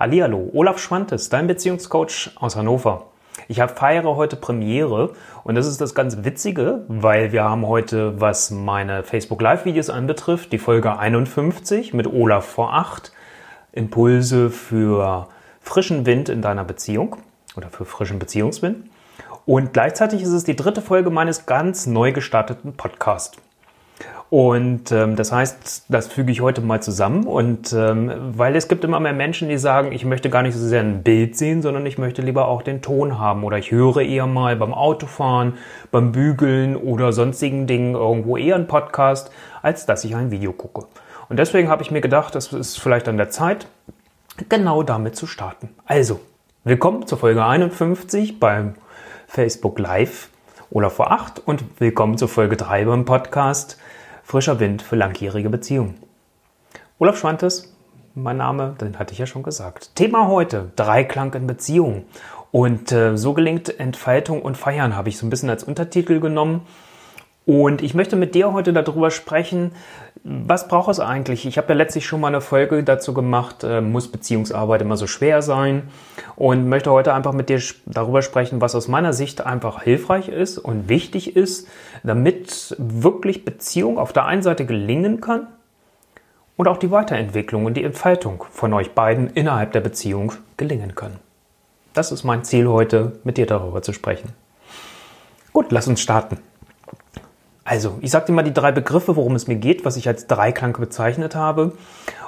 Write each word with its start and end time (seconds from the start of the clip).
Hallihallo, 0.00 0.48
Olaf 0.54 0.78
Schwantes, 0.78 1.28
dein 1.28 1.46
Beziehungscoach 1.46 2.30
aus 2.36 2.56
Hannover. 2.56 3.08
Ich 3.48 3.58
feiere 3.58 4.16
heute 4.16 4.36
Premiere 4.36 5.12
und 5.44 5.56
das 5.56 5.66
ist 5.66 5.82
das 5.82 5.94
ganz 5.94 6.24
Witzige, 6.24 6.86
weil 6.88 7.32
wir 7.32 7.44
haben 7.44 7.66
heute, 7.66 8.18
was 8.18 8.50
meine 8.50 9.02
Facebook 9.02 9.42
Live-Videos 9.42 9.90
anbetrifft, 9.90 10.52
die 10.52 10.58
Folge 10.58 10.98
51 10.98 11.92
mit 11.92 12.06
Olaf 12.06 12.46
vor 12.46 12.72
8, 12.72 13.12
Impulse 13.72 14.48
für 14.48 15.28
frischen 15.60 16.06
Wind 16.06 16.30
in 16.30 16.40
deiner 16.40 16.64
Beziehung 16.64 17.16
oder 17.54 17.68
für 17.68 17.84
frischen 17.84 18.18
Beziehungswind. 18.18 18.86
Und 19.44 19.74
gleichzeitig 19.74 20.22
ist 20.22 20.32
es 20.32 20.44
die 20.44 20.56
dritte 20.56 20.80
Folge 20.80 21.10
meines 21.10 21.44
ganz 21.44 21.86
neu 21.86 22.12
gestarteten 22.12 22.72
Podcasts. 22.72 23.36
Und 24.30 24.92
ähm, 24.92 25.16
das 25.16 25.32
heißt, 25.32 25.86
das 25.88 26.06
füge 26.06 26.30
ich 26.30 26.40
heute 26.40 26.60
mal 26.60 26.80
zusammen. 26.80 27.24
Und 27.24 27.72
ähm, 27.72 28.12
weil 28.36 28.54
es 28.54 28.68
gibt 28.68 28.84
immer 28.84 29.00
mehr 29.00 29.12
Menschen, 29.12 29.48
die 29.48 29.58
sagen, 29.58 29.90
ich 29.90 30.04
möchte 30.04 30.30
gar 30.30 30.42
nicht 30.42 30.54
so 30.54 30.64
sehr 30.64 30.82
ein 30.82 31.02
Bild 31.02 31.36
sehen, 31.36 31.62
sondern 31.62 31.84
ich 31.84 31.98
möchte 31.98 32.22
lieber 32.22 32.46
auch 32.46 32.62
den 32.62 32.80
Ton 32.80 33.18
haben. 33.18 33.42
Oder 33.42 33.58
ich 33.58 33.72
höre 33.72 34.02
eher 34.02 34.28
mal 34.28 34.54
beim 34.54 34.72
Autofahren, 34.72 35.54
beim 35.90 36.12
Bügeln 36.12 36.76
oder 36.76 37.12
sonstigen 37.12 37.66
Dingen 37.66 37.96
irgendwo 37.96 38.36
eher 38.36 38.54
einen 38.54 38.68
Podcast, 38.68 39.32
als 39.62 39.84
dass 39.84 40.04
ich 40.04 40.14
ein 40.14 40.30
Video 40.30 40.52
gucke. 40.52 40.86
Und 41.28 41.40
deswegen 41.40 41.68
habe 41.68 41.82
ich 41.82 41.90
mir 41.90 42.00
gedacht, 42.00 42.36
es 42.36 42.52
ist 42.52 42.78
vielleicht 42.78 43.08
an 43.08 43.16
der 43.16 43.30
Zeit, 43.30 43.66
genau 44.48 44.84
damit 44.84 45.16
zu 45.16 45.26
starten. 45.26 45.70
Also, 45.86 46.20
willkommen 46.62 47.04
zur 47.04 47.18
Folge 47.18 47.44
51 47.44 48.38
beim 48.38 48.74
Facebook 49.26 49.80
Live 49.80 50.28
oder 50.70 50.88
vor 50.88 51.10
8 51.10 51.42
und 51.44 51.64
willkommen 51.80 52.16
zur 52.16 52.28
Folge 52.28 52.56
3 52.56 52.84
beim 52.84 53.04
Podcast 53.04 53.76
Frischer 54.30 54.60
Wind 54.60 54.80
für 54.80 54.94
langjährige 54.94 55.50
Beziehungen. 55.50 55.96
Olaf 57.00 57.18
Schwantes, 57.18 57.74
mein 58.14 58.36
Name, 58.36 58.76
den 58.80 58.96
hatte 58.96 59.12
ich 59.12 59.18
ja 59.18 59.26
schon 59.26 59.42
gesagt. 59.42 59.96
Thema 59.96 60.28
heute, 60.28 60.70
Dreiklang 60.76 61.34
in 61.34 61.48
Beziehungen. 61.48 62.04
Und 62.52 62.92
äh, 62.92 63.16
so 63.16 63.34
gelingt 63.34 63.80
Entfaltung 63.80 64.40
und 64.42 64.56
Feiern, 64.56 64.94
habe 64.94 65.08
ich 65.08 65.18
so 65.18 65.26
ein 65.26 65.30
bisschen 65.30 65.50
als 65.50 65.64
Untertitel 65.64 66.20
genommen. 66.20 66.60
Und 67.50 67.82
ich 67.82 67.94
möchte 67.94 68.14
mit 68.14 68.36
dir 68.36 68.52
heute 68.52 68.72
darüber 68.72 69.10
sprechen, 69.10 69.72
was 70.22 70.68
braucht 70.68 70.88
es 70.88 71.00
eigentlich? 71.00 71.46
Ich 71.46 71.58
habe 71.58 71.70
ja 71.70 71.74
letztlich 71.74 72.06
schon 72.06 72.20
mal 72.20 72.28
eine 72.28 72.40
Folge 72.40 72.84
dazu 72.84 73.12
gemacht, 73.12 73.64
äh, 73.64 73.80
muss 73.80 74.06
Beziehungsarbeit 74.06 74.82
immer 74.82 74.96
so 74.96 75.08
schwer 75.08 75.42
sein? 75.42 75.88
Und 76.36 76.68
möchte 76.68 76.92
heute 76.92 77.12
einfach 77.12 77.32
mit 77.32 77.48
dir 77.48 77.60
darüber 77.86 78.22
sprechen, 78.22 78.60
was 78.60 78.76
aus 78.76 78.86
meiner 78.86 79.12
Sicht 79.12 79.44
einfach 79.44 79.82
hilfreich 79.82 80.28
ist 80.28 80.58
und 80.58 80.88
wichtig 80.88 81.34
ist, 81.34 81.66
damit 82.04 82.76
wirklich 82.78 83.44
Beziehung 83.44 83.98
auf 83.98 84.12
der 84.12 84.26
einen 84.26 84.42
Seite 84.42 84.64
gelingen 84.64 85.20
kann 85.20 85.48
und 86.56 86.68
auch 86.68 86.76
die 86.76 86.92
Weiterentwicklung 86.92 87.64
und 87.64 87.74
die 87.74 87.82
Entfaltung 87.82 88.44
von 88.52 88.72
euch 88.74 88.92
beiden 88.92 89.28
innerhalb 89.28 89.72
der 89.72 89.80
Beziehung 89.80 90.34
gelingen 90.56 90.94
können. 90.94 91.18
Das 91.94 92.12
ist 92.12 92.22
mein 92.22 92.44
Ziel 92.44 92.68
heute, 92.68 93.18
mit 93.24 93.38
dir 93.38 93.46
darüber 93.46 93.82
zu 93.82 93.92
sprechen. 93.92 94.34
Gut, 95.52 95.72
lass 95.72 95.88
uns 95.88 96.00
starten. 96.00 96.38
Also, 97.70 97.98
ich 98.00 98.10
sage 98.10 98.26
dir 98.26 98.32
mal 98.32 98.42
die 98.42 98.52
drei 98.52 98.72
Begriffe, 98.72 99.14
worum 99.14 99.36
es 99.36 99.46
mir 99.46 99.54
geht, 99.54 99.84
was 99.84 99.96
ich 99.96 100.08
als 100.08 100.26
Dreiklang 100.26 100.72
bezeichnet 100.72 101.36
habe. 101.36 101.70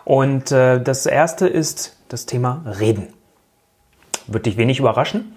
Und 0.04 0.52
äh, 0.52 0.80
das 0.80 1.04
erste 1.04 1.48
ist 1.48 1.96
das 2.08 2.26
Thema 2.26 2.64
Reden. 2.78 3.08
Wird 4.28 4.46
dich 4.46 4.56
wenig 4.56 4.78
überraschen. 4.78 5.36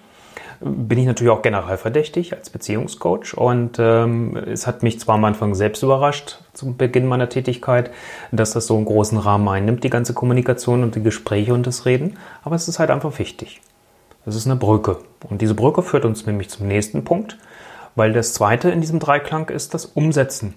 Bin 0.60 0.96
ich 1.00 1.06
natürlich 1.06 1.32
auch 1.32 1.42
generalverdächtig 1.42 2.36
als 2.36 2.50
Beziehungscoach 2.50 3.36
und 3.36 3.78
ähm, 3.80 4.36
es 4.36 4.68
hat 4.68 4.84
mich 4.84 5.00
zwar 5.00 5.16
am 5.16 5.24
Anfang 5.24 5.56
selbst 5.56 5.82
überrascht 5.82 6.38
zum 6.52 6.76
Beginn 6.76 7.06
meiner 7.06 7.28
Tätigkeit, 7.28 7.90
dass 8.30 8.52
das 8.52 8.68
so 8.68 8.76
einen 8.76 8.86
großen 8.86 9.18
Rahmen 9.18 9.48
einnimmt, 9.48 9.82
die 9.82 9.90
ganze 9.90 10.14
Kommunikation 10.14 10.84
und 10.84 10.94
die 10.94 11.02
Gespräche 11.02 11.52
und 11.52 11.66
das 11.66 11.84
Reden, 11.84 12.16
aber 12.44 12.54
es 12.54 12.68
ist 12.68 12.78
halt 12.78 12.90
einfach 12.90 13.18
wichtig. 13.18 13.60
Es 14.24 14.36
ist 14.36 14.46
eine 14.46 14.56
Brücke 14.56 14.98
und 15.28 15.42
diese 15.42 15.54
Brücke 15.54 15.82
führt 15.82 16.04
uns 16.04 16.24
nämlich 16.26 16.48
zum 16.48 16.68
nächsten 16.68 17.04
Punkt, 17.04 17.36
weil 17.96 18.12
das 18.12 18.34
zweite 18.34 18.70
in 18.70 18.80
diesem 18.80 19.00
Dreiklang 19.00 19.48
ist 19.48 19.74
das 19.74 19.86
Umsetzen, 19.86 20.54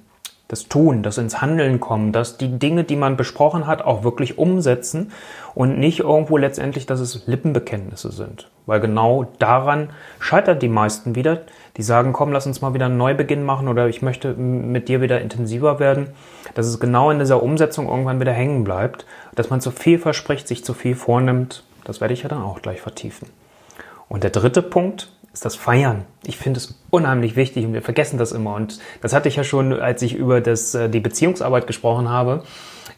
das 0.50 0.68
Tun, 0.68 1.04
das 1.04 1.18
ins 1.18 1.42
Handeln 1.42 1.80
kommen, 1.80 2.12
dass 2.12 2.38
die 2.38 2.60
Dinge, 2.60 2.84
die 2.84 2.96
man 2.96 3.18
besprochen 3.18 3.66
hat, 3.66 3.82
auch 3.84 4.04
wirklich 4.04 4.38
umsetzen 4.38 5.12
und 5.56 5.80
nicht 5.80 6.00
irgendwo 6.00 6.38
letztendlich, 6.38 6.86
dass 6.86 7.00
es 7.00 7.28
Lippenbekenntnisse 7.28 8.12
sind. 8.12 8.50
Weil 8.66 8.80
genau 8.80 9.32
daran 9.40 9.92
scheitern 10.20 10.60
die 10.60 10.68
meisten 10.68 11.16
wieder. 11.16 11.42
Die 11.78 11.84
sagen, 11.84 12.14
komm, 12.14 12.32
lass 12.32 12.46
uns 12.46 12.62
mal 12.62 12.74
wieder 12.74 12.88
einen 12.88 12.98
Neubeginn 12.98 13.44
machen 13.44 13.68
oder 13.68 13.88
ich 13.88 14.02
möchte 14.02 14.34
mit 14.34 14.90
dir 14.90 15.02
wieder 15.02 15.22
intensiver 15.22 15.80
werden. 15.80 16.10
Dass 16.56 16.68
es 16.68 16.80
genau 16.80 17.10
in 17.10 17.20
dieser 17.20 17.42
Umsetzung 17.42 17.88
irgendwann 17.88 18.20
wieder 18.20 18.34
hängen 18.34 18.64
bleibt. 18.64 19.06
Dass 19.34 19.50
man 19.50 19.62
zu 19.62 19.72
viel 19.72 19.98
verspricht, 19.98 20.48
sich 20.48 20.66
zu 20.66 20.74
viel 20.74 20.96
vornimmt. 20.96 21.64
Das 21.84 22.02
werde 22.02 22.14
ich 22.14 22.24
ja 22.24 22.30
dann 22.30 22.44
auch 22.44 22.62
gleich 22.62 22.82
vertiefen. 22.82 23.30
Und 24.08 24.24
der 24.24 24.32
dritte 24.32 24.62
Punkt 24.62 25.12
ist 25.40 25.46
das 25.46 25.56
Feiern. 25.56 26.04
Ich 26.26 26.38
finde 26.38 26.58
es 26.58 26.76
unheimlich 26.90 27.38
wichtig 27.38 27.66
und 27.66 27.72
wir 27.72 27.82
vergessen 27.82 28.18
das 28.18 28.34
immer. 28.34 28.56
Und 28.56 28.80
das 29.00 29.14
hatte 29.14 29.30
ich 29.30 29.38
ja 29.38 29.46
schon, 29.46 29.72
als 29.72 30.02
ich 30.02 30.14
über 30.14 30.42
das, 30.42 30.76
äh, 30.76 30.90
die 30.90 31.00
Beziehungsarbeit 31.00 31.66
gesprochen 31.66 32.10
habe, 32.10 32.44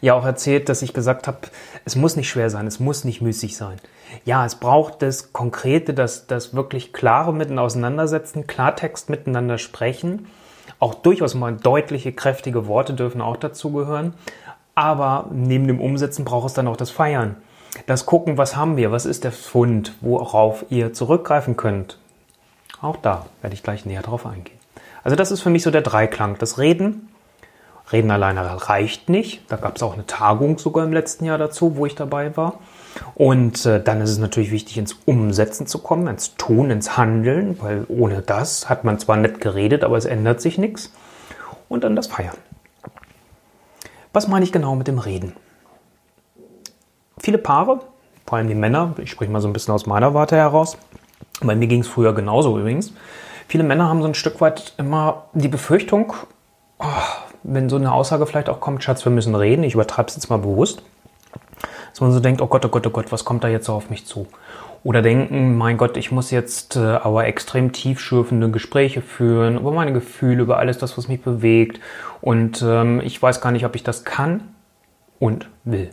ja 0.00 0.14
auch 0.14 0.24
erzählt, 0.24 0.68
dass 0.68 0.82
ich 0.82 0.92
gesagt 0.92 1.28
habe, 1.28 1.38
es 1.84 1.94
muss 1.94 2.16
nicht 2.16 2.28
schwer 2.28 2.50
sein, 2.50 2.66
es 2.66 2.80
muss 2.80 3.04
nicht 3.04 3.22
müßig 3.22 3.56
sein. 3.56 3.76
Ja, 4.24 4.44
es 4.44 4.56
braucht 4.56 5.02
das 5.02 5.32
Konkrete, 5.32 5.94
das, 5.94 6.26
das 6.26 6.52
wirklich 6.52 6.92
klare 6.92 7.32
Miteinander 7.32 7.62
auseinandersetzen, 7.62 8.48
Klartext 8.48 9.08
miteinander 9.08 9.58
sprechen. 9.58 10.26
Auch 10.80 10.94
durchaus 10.94 11.36
mal 11.36 11.54
deutliche, 11.54 12.12
kräftige 12.12 12.66
Worte 12.66 12.94
dürfen 12.94 13.20
auch 13.20 13.36
dazugehören. 13.36 14.14
Aber 14.74 15.28
neben 15.30 15.68
dem 15.68 15.80
Umsetzen 15.80 16.24
braucht 16.24 16.48
es 16.48 16.54
dann 16.54 16.66
auch 16.66 16.76
das 16.76 16.90
Feiern. 16.90 17.36
Das 17.86 18.04
Gucken, 18.04 18.36
was 18.36 18.56
haben 18.56 18.76
wir, 18.76 18.90
was 18.90 19.06
ist 19.06 19.22
der 19.22 19.30
Fund, 19.30 19.94
worauf 20.00 20.64
ihr 20.70 20.92
zurückgreifen 20.92 21.56
könnt, 21.56 21.98
auch 22.82 22.96
da 22.96 23.26
werde 23.40 23.54
ich 23.54 23.62
gleich 23.62 23.86
näher 23.86 24.02
drauf 24.02 24.26
eingehen. 24.26 24.58
Also 25.04 25.16
das 25.16 25.30
ist 25.30 25.40
für 25.40 25.50
mich 25.50 25.62
so 25.62 25.70
der 25.70 25.82
Dreiklang. 25.82 26.36
Das 26.38 26.58
Reden. 26.58 27.08
Reden 27.90 28.10
alleine 28.10 28.68
reicht 28.68 29.08
nicht. 29.08 29.50
Da 29.50 29.56
gab 29.56 29.76
es 29.76 29.82
auch 29.82 29.94
eine 29.94 30.06
Tagung 30.06 30.58
sogar 30.58 30.84
im 30.84 30.92
letzten 30.92 31.24
Jahr 31.24 31.38
dazu, 31.38 31.76
wo 31.76 31.86
ich 31.86 31.94
dabei 31.94 32.36
war. 32.36 32.54
Und 33.14 33.66
äh, 33.66 33.82
dann 33.82 34.00
ist 34.00 34.10
es 34.10 34.18
natürlich 34.18 34.50
wichtig, 34.50 34.78
ins 34.78 34.94
Umsetzen 35.06 35.66
zu 35.66 35.78
kommen, 35.78 36.06
ins 36.06 36.36
Tun, 36.36 36.70
ins 36.70 36.96
Handeln, 36.96 37.60
weil 37.60 37.84
ohne 37.88 38.22
das 38.22 38.68
hat 38.68 38.84
man 38.84 38.98
zwar 38.98 39.16
nett 39.16 39.40
geredet, 39.40 39.84
aber 39.84 39.96
es 39.96 40.04
ändert 40.04 40.40
sich 40.40 40.58
nichts. 40.58 40.92
Und 41.68 41.84
dann 41.84 41.96
das 41.96 42.06
Feiern. 42.08 42.36
Was 44.12 44.28
meine 44.28 44.44
ich 44.44 44.52
genau 44.52 44.74
mit 44.74 44.88
dem 44.88 44.98
Reden? 44.98 45.34
Viele 47.18 47.38
Paare, 47.38 47.80
vor 48.26 48.38
allem 48.38 48.48
die 48.48 48.54
Männer, 48.54 48.94
ich 48.98 49.10
spreche 49.10 49.30
mal 49.30 49.40
so 49.40 49.48
ein 49.48 49.52
bisschen 49.52 49.72
aus 49.72 49.86
meiner 49.86 50.12
Warte 50.12 50.36
heraus, 50.36 50.76
bei 51.40 51.54
mir 51.54 51.66
ging 51.66 51.80
es 51.80 51.88
früher 51.88 52.14
genauso 52.14 52.58
übrigens. 52.58 52.92
Viele 53.48 53.64
Männer 53.64 53.88
haben 53.88 54.02
so 54.02 54.08
ein 54.08 54.14
Stück 54.14 54.40
weit 54.40 54.74
immer 54.78 55.24
die 55.34 55.48
Befürchtung, 55.48 56.14
oh, 56.78 56.84
wenn 57.42 57.68
so 57.68 57.76
eine 57.76 57.92
Aussage 57.92 58.26
vielleicht 58.26 58.48
auch 58.48 58.60
kommt, 58.60 58.82
Schatz, 58.82 59.04
wir 59.04 59.12
müssen 59.12 59.34
reden, 59.34 59.64
ich 59.64 59.74
übertreibe 59.74 60.08
es 60.08 60.14
jetzt 60.14 60.30
mal 60.30 60.38
bewusst, 60.38 60.82
dass 61.90 62.00
man 62.00 62.12
so 62.12 62.20
denkt, 62.20 62.40
oh 62.40 62.46
Gott, 62.46 62.64
oh 62.64 62.68
Gott, 62.68 62.86
oh 62.86 62.90
Gott, 62.90 63.12
was 63.12 63.24
kommt 63.24 63.44
da 63.44 63.48
jetzt 63.48 63.66
so 63.66 63.74
auf 63.74 63.90
mich 63.90 64.06
zu? 64.06 64.26
Oder 64.84 65.02
denken, 65.02 65.56
mein 65.56 65.76
Gott, 65.76 65.96
ich 65.96 66.10
muss 66.10 66.30
jetzt 66.30 66.76
äh, 66.76 66.80
aber 66.80 67.26
extrem 67.26 67.72
tiefschürfende 67.72 68.50
Gespräche 68.50 69.00
führen 69.00 69.58
über 69.58 69.70
meine 69.70 69.92
Gefühle, 69.92 70.42
über 70.42 70.58
alles 70.58 70.78
das, 70.78 70.98
was 70.98 71.06
mich 71.06 71.22
bewegt. 71.22 71.78
Und 72.20 72.62
ähm, 72.62 73.00
ich 73.00 73.22
weiß 73.22 73.40
gar 73.40 73.52
nicht, 73.52 73.64
ob 73.64 73.76
ich 73.76 73.84
das 73.84 74.04
kann 74.04 74.54
und 75.20 75.48
will. 75.64 75.90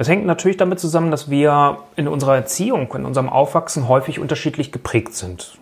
Das 0.00 0.08
hängt 0.08 0.24
natürlich 0.24 0.56
damit 0.56 0.80
zusammen, 0.80 1.10
dass 1.10 1.28
wir 1.28 1.80
in 1.94 2.08
unserer 2.08 2.34
Erziehung, 2.34 2.90
in 2.94 3.04
unserem 3.04 3.28
Aufwachsen 3.28 3.86
häufig 3.86 4.18
unterschiedlich 4.18 4.72
geprägt 4.72 5.12
sind. 5.12 5.58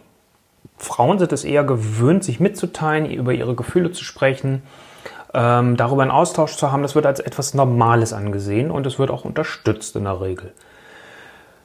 Frauen 0.76 1.18
sind 1.18 1.32
es 1.32 1.42
eher 1.42 1.64
gewöhnt, 1.64 2.22
sich 2.22 2.38
mitzuteilen, 2.38 3.10
über 3.10 3.32
ihre 3.32 3.56
Gefühle 3.56 3.90
zu 3.90 4.04
sprechen, 4.04 4.62
ähm, 5.34 5.76
darüber 5.76 6.02
einen 6.02 6.12
Austausch 6.12 6.54
zu 6.54 6.70
haben. 6.70 6.82
Das 6.82 6.94
wird 6.94 7.04
als 7.04 7.18
etwas 7.18 7.52
Normales 7.54 8.12
angesehen 8.12 8.70
und 8.70 8.86
es 8.86 9.00
wird 9.00 9.10
auch 9.10 9.24
unterstützt 9.24 9.96
in 9.96 10.04
der 10.04 10.20
Regel. 10.20 10.52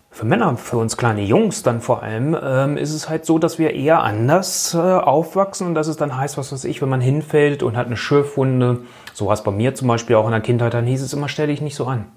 Für 0.10 0.26
Männer, 0.26 0.58
für 0.58 0.78
uns 0.78 0.98
kleine 0.98 1.22
Jungs 1.22 1.62
dann 1.62 1.80
vor 1.80 2.02
allem, 2.02 2.36
ähm, 2.42 2.78
ist 2.78 2.96
es 2.96 3.08
halt 3.08 3.28
so, 3.28 3.38
dass 3.38 3.60
wir 3.60 3.76
eher 3.76 4.02
anders 4.02 4.74
äh, 4.74 4.80
aufwachsen 4.80 5.68
und 5.68 5.76
dass 5.76 5.86
es 5.86 5.98
dann 5.98 6.18
heißt, 6.18 6.40
was 6.40 6.52
weiß 6.52 6.66
ich, 6.66 6.82
wenn 6.82 6.90
man 6.90 7.02
hinfällt 7.02 7.62
und 7.62 7.78
hat 7.78 7.86
eine 7.86 7.98
Schürfwunde, 7.98 8.80
so 9.14 9.28
war 9.28 9.34
es 9.36 9.44
bei 9.44 9.52
mir 9.52 9.76
zum 9.76 9.88
Beispiel 9.90 10.16
auch 10.16 10.26
in 10.26 10.32
der 10.32 10.42
Kindheit, 10.42 10.74
dann 10.74 10.88
hieß 10.88 11.04
es 11.04 11.14
immer, 11.14 11.30
stell 11.30 11.46
dich 11.46 11.62
nicht 11.62 11.76
so 11.76 11.86
an 11.86 12.08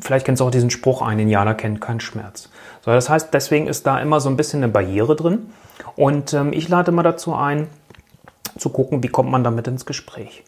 vielleicht 0.00 0.26
kennst 0.26 0.40
du 0.40 0.44
auch 0.44 0.50
diesen 0.50 0.70
Spruch, 0.70 1.02
ein 1.02 1.18
Indianer 1.18 1.54
kennt 1.54 1.80
keinen 1.80 2.00
Schmerz. 2.00 2.50
So, 2.84 2.90
das 2.90 3.08
heißt, 3.08 3.32
deswegen 3.32 3.66
ist 3.66 3.86
da 3.86 4.00
immer 4.00 4.20
so 4.20 4.28
ein 4.28 4.36
bisschen 4.36 4.62
eine 4.62 4.72
Barriere 4.72 5.16
drin. 5.16 5.50
Und 5.96 6.32
ähm, 6.32 6.52
ich 6.52 6.68
lade 6.68 6.90
immer 6.90 7.02
dazu 7.02 7.34
ein, 7.34 7.68
zu 8.56 8.70
gucken, 8.70 9.02
wie 9.02 9.08
kommt 9.08 9.30
man 9.30 9.44
damit 9.44 9.68
ins 9.68 9.86
Gespräch. 9.86 10.44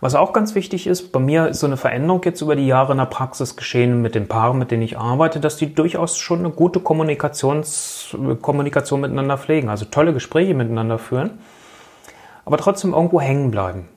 Was 0.00 0.14
auch 0.14 0.32
ganz 0.32 0.54
wichtig 0.54 0.86
ist, 0.86 1.12
bei 1.12 1.20
mir 1.20 1.48
ist 1.48 1.60
so 1.60 1.66
eine 1.66 1.76
Veränderung 1.76 2.22
jetzt 2.24 2.40
über 2.40 2.56
die 2.56 2.66
Jahre 2.66 2.92
in 2.92 2.98
der 2.98 3.04
Praxis 3.04 3.56
geschehen 3.56 4.00
mit 4.00 4.14
den 4.14 4.28
Paaren, 4.28 4.58
mit 4.58 4.70
denen 4.70 4.82
ich 4.82 4.98
arbeite, 4.98 5.40
dass 5.40 5.58
die 5.58 5.74
durchaus 5.74 6.16
schon 6.16 6.38
eine 6.38 6.50
gute 6.50 6.80
Kommunikations, 6.80 8.16
Kommunikation 8.40 9.02
miteinander 9.02 9.36
pflegen, 9.36 9.68
also 9.68 9.84
tolle 9.84 10.14
Gespräche 10.14 10.54
miteinander 10.54 10.98
führen, 10.98 11.38
aber 12.46 12.56
trotzdem 12.56 12.94
irgendwo 12.94 13.20
hängen 13.20 13.50
bleiben. 13.50 13.88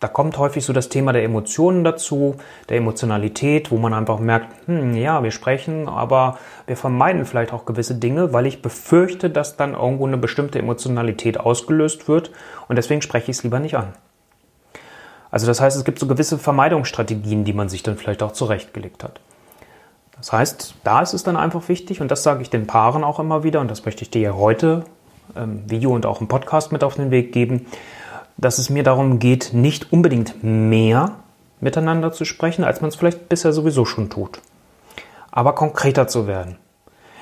Da 0.00 0.06
kommt 0.06 0.38
häufig 0.38 0.64
so 0.64 0.72
das 0.72 0.88
Thema 0.88 1.12
der 1.12 1.24
Emotionen 1.24 1.82
dazu, 1.82 2.36
der 2.68 2.76
Emotionalität, 2.76 3.72
wo 3.72 3.78
man 3.78 3.94
einfach 3.94 4.20
merkt, 4.20 4.54
hm, 4.66 4.94
ja, 4.94 5.22
wir 5.24 5.32
sprechen, 5.32 5.88
aber 5.88 6.38
wir 6.66 6.76
vermeiden 6.76 7.24
vielleicht 7.24 7.52
auch 7.52 7.64
gewisse 7.64 7.96
Dinge, 7.96 8.32
weil 8.32 8.46
ich 8.46 8.62
befürchte, 8.62 9.28
dass 9.28 9.56
dann 9.56 9.74
irgendwo 9.74 10.06
eine 10.06 10.16
bestimmte 10.16 10.58
Emotionalität 10.58 11.40
ausgelöst 11.40 12.08
wird 12.08 12.30
und 12.68 12.76
deswegen 12.76 13.02
spreche 13.02 13.30
ich 13.30 13.38
es 13.38 13.42
lieber 13.42 13.58
nicht 13.58 13.76
an. 13.76 13.92
Also 15.30 15.46
das 15.46 15.60
heißt, 15.60 15.76
es 15.76 15.84
gibt 15.84 15.98
so 15.98 16.06
gewisse 16.06 16.38
Vermeidungsstrategien, 16.38 17.44
die 17.44 17.52
man 17.52 17.68
sich 17.68 17.82
dann 17.82 17.96
vielleicht 17.96 18.22
auch 18.22 18.32
zurechtgelegt 18.32 19.02
hat. 19.04 19.20
Das 20.16 20.32
heißt, 20.32 20.76
da 20.84 21.02
ist 21.02 21.12
es 21.12 21.22
dann 21.22 21.36
einfach 21.36 21.68
wichtig 21.68 22.00
und 22.00 22.10
das 22.10 22.22
sage 22.22 22.42
ich 22.42 22.50
den 22.50 22.66
Paaren 22.66 23.04
auch 23.04 23.18
immer 23.18 23.42
wieder 23.42 23.60
und 23.60 23.70
das 23.70 23.84
möchte 23.84 24.02
ich 24.02 24.10
dir 24.10 24.22
ja 24.22 24.34
heute 24.34 24.84
im 25.36 25.68
Video 25.70 25.92
und 25.92 26.06
auch 26.06 26.20
im 26.20 26.28
Podcast 26.28 26.72
mit 26.72 26.82
auf 26.82 26.94
den 26.94 27.10
Weg 27.10 27.32
geben, 27.32 27.66
dass 28.38 28.58
es 28.58 28.70
mir 28.70 28.84
darum 28.84 29.18
geht, 29.18 29.50
nicht 29.52 29.92
unbedingt 29.92 30.42
mehr 30.42 31.16
miteinander 31.60 32.12
zu 32.12 32.24
sprechen, 32.24 32.64
als 32.64 32.80
man 32.80 32.88
es 32.88 32.96
vielleicht 32.96 33.28
bisher 33.28 33.52
sowieso 33.52 33.84
schon 33.84 34.08
tut, 34.08 34.40
aber 35.30 35.54
konkreter 35.54 36.06
zu 36.06 36.26
werden. 36.26 36.56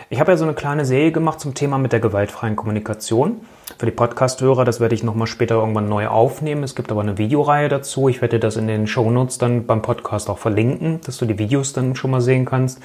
Ich 0.09 0.21
habe 0.21 0.31
ja 0.31 0.37
so 0.37 0.45
eine 0.45 0.55
kleine 0.55 0.85
Serie 0.85 1.11
gemacht 1.11 1.41
zum 1.41 1.55
Thema 1.55 1.79
mit 1.79 1.93
der 1.93 1.99
gewaltfreien 1.99 2.55
Kommunikation. 2.55 3.41
Für 3.77 3.87
die 3.87 3.93
Podcast-Hörer, 3.93 4.65
das 4.65 4.79
werde 4.79 4.95
ich 4.95 5.03
nochmal 5.03 5.27
später 5.27 5.57
irgendwann 5.57 5.89
neu 5.89 6.07
aufnehmen. 6.07 6.63
Es 6.63 6.77
gibt 6.77 6.93
aber 6.93 7.01
eine 7.01 7.19
Videoreihe 7.19 7.69
dazu. 7.69 8.09
Ich 8.09 8.21
werde 8.21 8.39
das 8.39 8.57
in 8.57 8.69
den 8.69 8.87
Shownotes 8.87 9.39
dann 9.39 9.67
beim 9.67 9.83
Podcast 9.83 10.31
auch 10.31 10.39
verlinken, 10.39 11.01
dass 11.05 11.19
du 11.19 11.25
die 11.27 11.41
Videos 11.41 11.73
dann 11.73 11.97
schon 11.97 12.13
mal 12.13 12.21
sehen 12.21 12.45
kannst. 12.45 12.79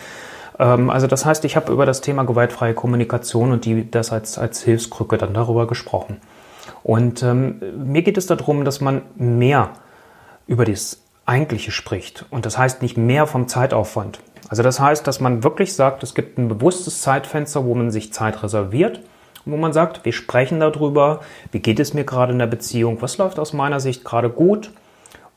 Ähm, 0.58 0.90
also 0.90 1.06
das 1.06 1.24
heißt, 1.24 1.46
ich 1.46 1.56
habe 1.56 1.72
über 1.72 1.86
das 1.86 2.02
Thema 2.02 2.24
gewaltfreie 2.24 2.74
Kommunikation 2.74 3.52
und 3.52 3.66
die, 3.66 3.92
das 3.92 4.12
als, 4.12 4.40
als 4.40 4.64
Hilfskrücke 4.64 5.20
dann 5.20 5.36
darüber 5.36 5.68
gesprochen. 5.68 6.18
Und 6.84 7.24
ähm, 7.24 7.62
mir 7.86 8.02
geht 8.02 8.18
es 8.18 8.26
darum, 8.26 8.66
dass 8.66 8.82
man 8.82 9.04
mehr 9.16 9.72
über 10.48 10.66
das 10.66 11.02
Eigentliche 11.26 11.72
spricht. 11.72 12.26
Und 12.30 12.46
das 12.46 12.58
heißt 12.58 12.82
nicht 12.82 12.98
mehr 12.98 13.28
vom 13.28 13.48
Zeitaufwand. 13.48 14.20
Also 14.50 14.64
das 14.64 14.80
heißt, 14.80 15.06
dass 15.08 15.20
man 15.20 15.44
wirklich 15.44 15.74
sagt, 15.74 16.04
es 16.04 16.14
gibt 16.14 16.38
ein 16.38 16.48
bewusstes 16.48 17.02
Zeitfenster, 17.02 17.66
wo 17.66 17.76
man 17.76 17.92
sich 17.92 18.12
Zeit 18.12 18.44
reserviert, 18.44 19.02
wo 19.46 19.56
man 19.56 19.74
sagt, 19.74 20.04
wir 20.04 20.14
sprechen 20.14 20.60
darüber, 20.60 21.22
wie 21.52 21.60
geht 21.60 21.80
es 21.80 21.94
mir 21.94 22.04
gerade 22.04 22.34
in 22.34 22.40
der 22.40 22.48
Beziehung, 22.48 23.02
was 23.02 23.18
läuft 23.18 23.40
aus 23.40 23.54
meiner 23.54 23.80
Sicht 23.80 24.04
gerade 24.04 24.30
gut, 24.30 24.72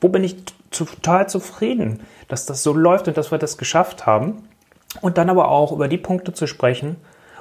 wo 0.01 0.09
bin 0.09 0.23
ich 0.23 0.35
total 0.69 1.29
zufrieden, 1.29 2.01
dass 2.27 2.45
das 2.45 2.61
so 2.61 2.73
läuft 2.73 3.07
und 3.07 3.17
dass 3.17 3.31
wir 3.31 3.37
das 3.37 3.57
geschafft 3.57 4.05
haben. 4.05 4.43
Und 5.01 5.17
dann 5.17 5.29
aber 5.29 5.49
auch 5.49 5.71
über 5.71 5.87
die 5.87 5.97
Punkte 5.97 6.33
zu 6.33 6.47
sprechen, 6.47 6.97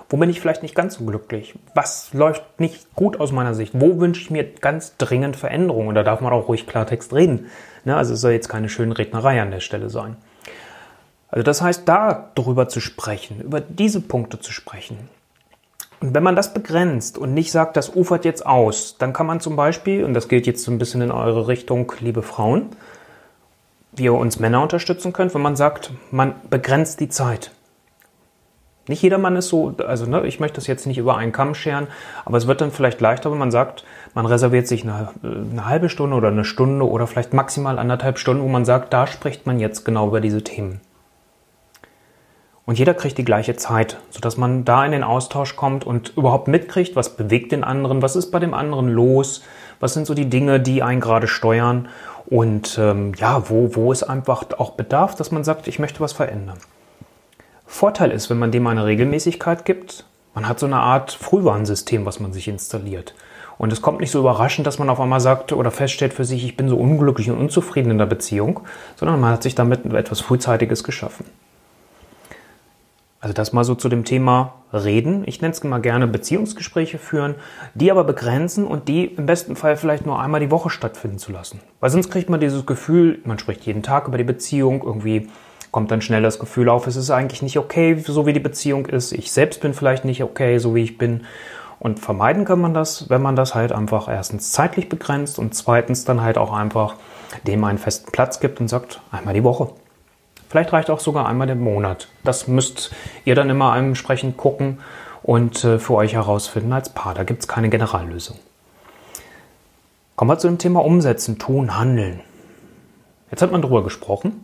wo 0.08 0.16
bin 0.16 0.30
ich 0.30 0.40
vielleicht 0.40 0.62
nicht 0.62 0.74
ganz 0.74 0.94
so 0.94 1.04
glücklich? 1.04 1.54
Was 1.74 2.12
läuft 2.12 2.60
nicht 2.60 2.94
gut 2.94 3.18
aus 3.18 3.32
meiner 3.32 3.54
Sicht? 3.54 3.72
Wo 3.74 4.00
wünsche 4.00 4.20
ich 4.20 4.30
mir 4.30 4.44
ganz 4.44 4.96
dringend 4.96 5.36
Veränderungen? 5.36 5.88
Und 5.88 5.94
da 5.94 6.02
darf 6.02 6.20
man 6.20 6.32
auch 6.32 6.48
ruhig 6.48 6.66
Klartext 6.66 7.12
reden. 7.12 7.46
Ne? 7.84 7.96
Also 7.96 8.14
es 8.14 8.20
soll 8.20 8.32
jetzt 8.32 8.48
keine 8.48 8.68
schöne 8.68 8.96
Rednerei 8.96 9.40
an 9.40 9.50
der 9.50 9.60
Stelle 9.60 9.90
sein. 9.90 10.16
Also 11.30 11.42
das 11.42 11.62
heißt, 11.62 11.88
da 11.88 12.30
drüber 12.34 12.68
zu 12.68 12.80
sprechen, 12.80 13.40
über 13.40 13.60
diese 13.60 14.00
Punkte 14.00 14.38
zu 14.38 14.52
sprechen. 14.52 15.08
Und 16.00 16.14
wenn 16.14 16.22
man 16.22 16.36
das 16.36 16.52
begrenzt 16.52 17.16
und 17.16 17.32
nicht 17.32 17.50
sagt, 17.50 17.76
das 17.76 17.96
ufert 17.96 18.24
jetzt 18.24 18.44
aus, 18.44 18.98
dann 18.98 19.12
kann 19.12 19.26
man 19.26 19.40
zum 19.40 19.56
Beispiel, 19.56 20.04
und 20.04 20.12
das 20.12 20.28
gilt 20.28 20.46
jetzt 20.46 20.62
so 20.62 20.70
ein 20.70 20.78
bisschen 20.78 21.00
in 21.00 21.10
eure 21.10 21.48
Richtung, 21.48 21.90
liebe 22.00 22.22
Frauen, 22.22 22.66
wie 23.92 24.04
ihr 24.04 24.14
uns 24.14 24.38
Männer 24.38 24.62
unterstützen 24.62 25.12
könnt, 25.12 25.34
wenn 25.34 25.40
man 25.40 25.56
sagt, 25.56 25.92
man 26.10 26.34
begrenzt 26.50 27.00
die 27.00 27.08
Zeit. 27.08 27.52
Nicht 28.86 29.02
jedermann 29.02 29.36
ist 29.36 29.48
so, 29.48 29.74
also 29.86 30.04
ne, 30.04 30.26
ich 30.26 30.40
möchte 30.40 30.56
das 30.56 30.66
jetzt 30.66 30.86
nicht 30.86 30.98
über 30.98 31.16
einen 31.16 31.32
Kamm 31.32 31.54
scheren, 31.54 31.86
aber 32.26 32.36
es 32.36 32.46
wird 32.46 32.60
dann 32.60 32.70
vielleicht 32.70 33.00
leichter, 33.00 33.30
wenn 33.30 33.38
man 33.38 33.50
sagt, 33.50 33.84
man 34.12 34.26
reserviert 34.26 34.68
sich 34.68 34.82
eine, 34.82 35.08
eine, 35.22 35.66
halbe 35.66 35.88
Stunde 35.88 36.16
oder 36.16 36.28
eine 36.28 36.44
Stunde 36.44 36.86
oder 36.86 37.06
vielleicht 37.06 37.32
maximal 37.32 37.78
anderthalb 37.78 38.18
Stunden, 38.18 38.42
wo 38.42 38.48
man 38.48 38.66
sagt, 38.66 38.92
da 38.92 39.06
spricht 39.06 39.46
man 39.46 39.58
jetzt 39.58 39.84
genau 39.84 40.08
über 40.08 40.20
diese 40.20 40.44
Themen. 40.44 40.80
Und 42.66 42.78
jeder 42.78 42.94
kriegt 42.94 43.16
die 43.18 43.24
gleiche 43.24 43.56
Zeit, 43.56 43.98
sodass 44.10 44.36
man 44.36 44.64
da 44.64 44.84
in 44.84 44.92
den 44.92 45.04
Austausch 45.04 45.56
kommt 45.56 45.84
und 45.86 46.16
überhaupt 46.16 46.48
mitkriegt, 46.48 46.96
was 46.96 47.16
bewegt 47.16 47.52
den 47.52 47.64
anderen, 47.64 48.02
was 48.02 48.16
ist 48.16 48.30
bei 48.30 48.38
dem 48.38 48.54
anderen 48.54 48.88
los, 48.88 49.42
was 49.80 49.94
sind 49.94 50.06
so 50.06 50.14
die 50.14 50.30
Dinge, 50.30 50.60
die 50.60 50.82
einen 50.82 51.00
gerade 51.00 51.26
steuern 51.26 51.88
und 52.26 52.78
ähm, 52.78 53.12
ja, 53.16 53.48
wo, 53.48 53.74
wo 53.74 53.92
es 53.92 54.02
einfach 54.02 54.44
auch 54.58 54.72
bedarf, 54.72 55.14
dass 55.14 55.30
man 55.30 55.44
sagt, 55.44 55.68
ich 55.68 55.78
möchte 55.78 56.00
was 56.00 56.12
verändern. 56.12 56.58
Vorteil 57.74 58.12
ist, 58.12 58.30
wenn 58.30 58.38
man 58.38 58.52
dem 58.52 58.68
eine 58.68 58.86
Regelmäßigkeit 58.86 59.64
gibt, 59.64 60.04
man 60.32 60.48
hat 60.48 60.60
so 60.60 60.66
eine 60.66 60.76
Art 60.76 61.10
Frühwarnsystem, 61.10 62.06
was 62.06 62.20
man 62.20 62.32
sich 62.32 62.46
installiert. 62.46 63.16
Und 63.58 63.72
es 63.72 63.82
kommt 63.82 63.98
nicht 63.98 64.12
so 64.12 64.20
überraschend, 64.20 64.64
dass 64.64 64.78
man 64.78 64.88
auf 64.90 65.00
einmal 65.00 65.18
sagt 65.18 65.52
oder 65.52 65.72
feststellt 65.72 66.14
für 66.14 66.24
sich, 66.24 66.44
ich 66.44 66.56
bin 66.56 66.68
so 66.68 66.76
unglücklich 66.76 67.32
und 67.32 67.36
unzufrieden 67.36 67.90
in 67.90 67.98
der 67.98 68.06
Beziehung, 68.06 68.60
sondern 68.94 69.18
man 69.18 69.32
hat 69.32 69.42
sich 69.42 69.56
damit 69.56 69.92
etwas 69.92 70.20
Frühzeitiges 70.20 70.84
geschaffen. 70.84 71.26
Also 73.18 73.34
das 73.34 73.52
mal 73.52 73.64
so 73.64 73.74
zu 73.74 73.88
dem 73.88 74.04
Thema 74.04 74.54
Reden. 74.72 75.24
Ich 75.26 75.40
nenne 75.40 75.52
es 75.52 75.64
mal 75.64 75.80
gerne 75.80 76.06
Beziehungsgespräche 76.06 76.98
führen, 76.98 77.34
die 77.74 77.90
aber 77.90 78.04
begrenzen 78.04 78.68
und 78.68 78.86
die 78.86 79.06
im 79.06 79.26
besten 79.26 79.56
Fall 79.56 79.76
vielleicht 79.76 80.06
nur 80.06 80.20
einmal 80.20 80.38
die 80.38 80.52
Woche 80.52 80.70
stattfinden 80.70 81.18
zu 81.18 81.32
lassen. 81.32 81.60
Weil 81.80 81.90
sonst 81.90 82.08
kriegt 82.10 82.30
man 82.30 82.38
dieses 82.38 82.66
Gefühl, 82.66 83.18
man 83.24 83.40
spricht 83.40 83.66
jeden 83.66 83.82
Tag 83.82 84.06
über 84.06 84.18
die 84.18 84.22
Beziehung, 84.22 84.80
irgendwie 84.84 85.28
kommt 85.74 85.90
dann 85.90 86.00
schnell 86.00 86.22
das 86.22 86.38
Gefühl 86.38 86.68
auf, 86.68 86.86
es 86.86 86.94
ist 86.94 87.10
eigentlich 87.10 87.42
nicht 87.42 87.58
okay, 87.58 87.96
so 87.96 88.26
wie 88.26 88.32
die 88.32 88.38
Beziehung 88.38 88.86
ist. 88.86 89.10
Ich 89.10 89.32
selbst 89.32 89.60
bin 89.60 89.74
vielleicht 89.74 90.04
nicht 90.04 90.22
okay, 90.22 90.58
so 90.58 90.76
wie 90.76 90.84
ich 90.84 90.98
bin. 90.98 91.26
Und 91.80 91.98
vermeiden 91.98 92.44
kann 92.44 92.60
man 92.60 92.74
das, 92.74 93.10
wenn 93.10 93.20
man 93.20 93.34
das 93.34 93.56
halt 93.56 93.72
einfach 93.72 94.06
erstens 94.06 94.52
zeitlich 94.52 94.88
begrenzt 94.88 95.36
und 95.36 95.52
zweitens 95.52 96.04
dann 96.04 96.20
halt 96.20 96.38
auch 96.38 96.52
einfach 96.52 96.94
dem 97.44 97.64
einen 97.64 97.78
festen 97.78 98.12
Platz 98.12 98.38
gibt 98.38 98.60
und 98.60 98.68
sagt, 98.68 99.00
einmal 99.10 99.34
die 99.34 99.42
Woche. 99.42 99.68
Vielleicht 100.48 100.72
reicht 100.72 100.90
auch 100.90 101.00
sogar 101.00 101.26
einmal 101.26 101.50
im 101.50 101.58
Monat. 101.58 102.06
Das 102.22 102.46
müsst 102.46 102.94
ihr 103.24 103.34
dann 103.34 103.50
immer 103.50 103.76
entsprechend 103.76 104.36
gucken 104.36 104.78
und 105.24 105.64
äh, 105.64 105.80
für 105.80 105.94
euch 105.94 106.14
herausfinden 106.14 106.72
als 106.72 106.90
Paar. 106.90 107.14
Da 107.14 107.24
gibt 107.24 107.40
es 107.40 107.48
keine 107.48 107.68
Generallösung. 107.68 108.38
Kommen 110.14 110.30
wir 110.30 110.38
zu 110.38 110.46
dem 110.46 110.58
Thema 110.58 110.84
Umsetzen, 110.84 111.40
Tun, 111.40 111.76
Handeln. 111.76 112.20
Jetzt 113.32 113.42
hat 113.42 113.50
man 113.50 113.60
darüber 113.60 113.82
gesprochen. 113.82 114.43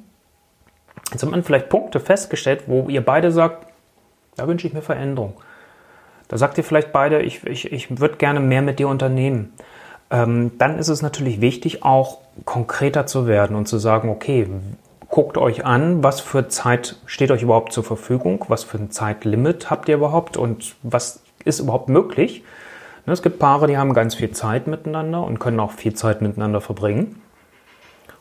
Jetzt 1.12 1.22
hat 1.22 1.30
man 1.30 1.42
vielleicht 1.42 1.68
Punkte 1.68 2.00
festgestellt, 2.00 2.64
wo 2.66 2.88
ihr 2.88 3.04
beide 3.04 3.32
sagt, 3.32 3.66
da 4.36 4.46
wünsche 4.46 4.66
ich 4.66 4.72
mir 4.72 4.82
Veränderung. 4.82 5.34
Da 6.28 6.38
sagt 6.38 6.56
ihr 6.58 6.64
vielleicht 6.64 6.92
beide, 6.92 7.22
ich, 7.22 7.44
ich, 7.44 7.72
ich 7.72 7.98
würde 8.00 8.16
gerne 8.16 8.40
mehr 8.40 8.62
mit 8.62 8.78
dir 8.78 8.88
unternehmen. 8.88 9.52
Ähm, 10.10 10.52
dann 10.58 10.78
ist 10.78 10.88
es 10.88 11.02
natürlich 11.02 11.40
wichtig, 11.40 11.82
auch 11.82 12.18
konkreter 12.44 13.06
zu 13.06 13.26
werden 13.26 13.56
und 13.56 13.66
zu 13.66 13.78
sagen, 13.78 14.08
okay, 14.08 14.46
guckt 15.08 15.36
euch 15.38 15.64
an, 15.64 16.04
was 16.04 16.20
für 16.20 16.48
Zeit 16.48 16.96
steht 17.06 17.32
euch 17.32 17.42
überhaupt 17.42 17.72
zur 17.72 17.84
Verfügung, 17.84 18.44
was 18.48 18.62
für 18.62 18.78
ein 18.78 18.90
Zeitlimit 18.90 19.70
habt 19.70 19.88
ihr 19.88 19.96
überhaupt 19.96 20.36
und 20.36 20.76
was 20.82 21.22
ist 21.44 21.58
überhaupt 21.58 21.88
möglich. 21.88 22.44
Ne, 23.06 23.12
es 23.12 23.22
gibt 23.22 23.38
Paare, 23.38 23.66
die 23.66 23.76
haben 23.76 23.92
ganz 23.92 24.14
viel 24.14 24.30
Zeit 24.30 24.68
miteinander 24.68 25.24
und 25.24 25.40
können 25.40 25.58
auch 25.58 25.72
viel 25.72 25.94
Zeit 25.94 26.22
miteinander 26.22 26.60
verbringen. 26.60 27.20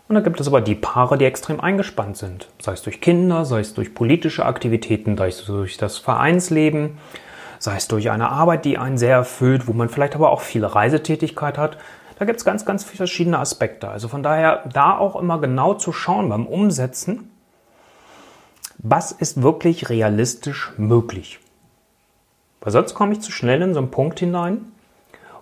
Und 0.10 0.16
dann 0.16 0.24
gibt 0.24 0.42
es 0.42 0.48
aber 0.48 0.60
die 0.60 0.74
Paare, 0.74 1.20
die 1.20 1.26
extrem 1.26 1.60
eingespannt 1.60 2.18
sind, 2.18 2.50
sei 2.60 2.74
es 2.74 2.82
durch 2.82 3.00
Kinder, 3.00 3.46
sei 3.46 3.60
es 3.60 3.76
durch 3.76 3.94
politische 3.94 4.44
Aktivitäten, 4.44 5.16
sei 5.16 5.28
es 5.28 5.46
durch 5.46 5.78
das 5.78 6.00
Vereinsleben, 6.00 6.98
sei 7.60 7.76
es 7.76 7.88
durch 7.88 8.10
eine 8.10 8.30
Arbeit, 8.30 8.66
die 8.66 8.80
einen 8.80 8.98
sehr 8.98 9.16
erfüllt, 9.16 9.68
wo 9.68 9.74
man 9.74 9.88
vielleicht 9.88 10.16
aber 10.16 10.32
auch 10.32 10.42
viel 10.42 10.66
Reisetätigkeit 10.66 11.60
hat. 11.60 11.78
Da 12.18 12.26
gibt 12.26 12.40
es 12.40 12.46
ganz, 12.46 12.66
ganz 12.66 12.84
verschiedene 12.84 13.38
Aspekte. 13.38 13.88
Also 13.88 14.08
von 14.08 14.24
daher 14.24 14.64
da 14.74 14.98
auch 14.98 15.16
immer 15.16 15.40
genau 15.40 15.76
zu 15.76 15.92
schauen 15.92 16.28
beim 16.30 16.48
Umsetzen, 16.48 17.30
was 18.80 19.12
ist 19.12 19.44
wirklich 19.44 19.90
realistisch 19.90 20.72
möglich. 20.78 21.40
Weil 22.62 22.72
sonst 22.72 22.96
komme 22.96 23.14
ich 23.14 23.22
zu 23.22 23.32
schnell 23.32 23.62
in 23.62 23.76
so 23.76 23.80
einen 23.80 23.92
Punkt 23.92 24.20
hinein, 24.20 24.72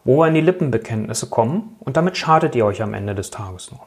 wo 0.04 0.18
wir 0.18 0.28
in 0.28 0.34
die 0.34 0.42
Lippenbekenntnisse 0.42 1.28
kommen 1.28 1.78
und 1.80 1.96
damit 1.96 2.18
schadet 2.18 2.54
ihr 2.54 2.66
euch 2.66 2.82
am 2.82 2.94
Ende 2.94 3.16
des 3.16 3.32
Tages 3.32 3.72
nur. 3.72 3.80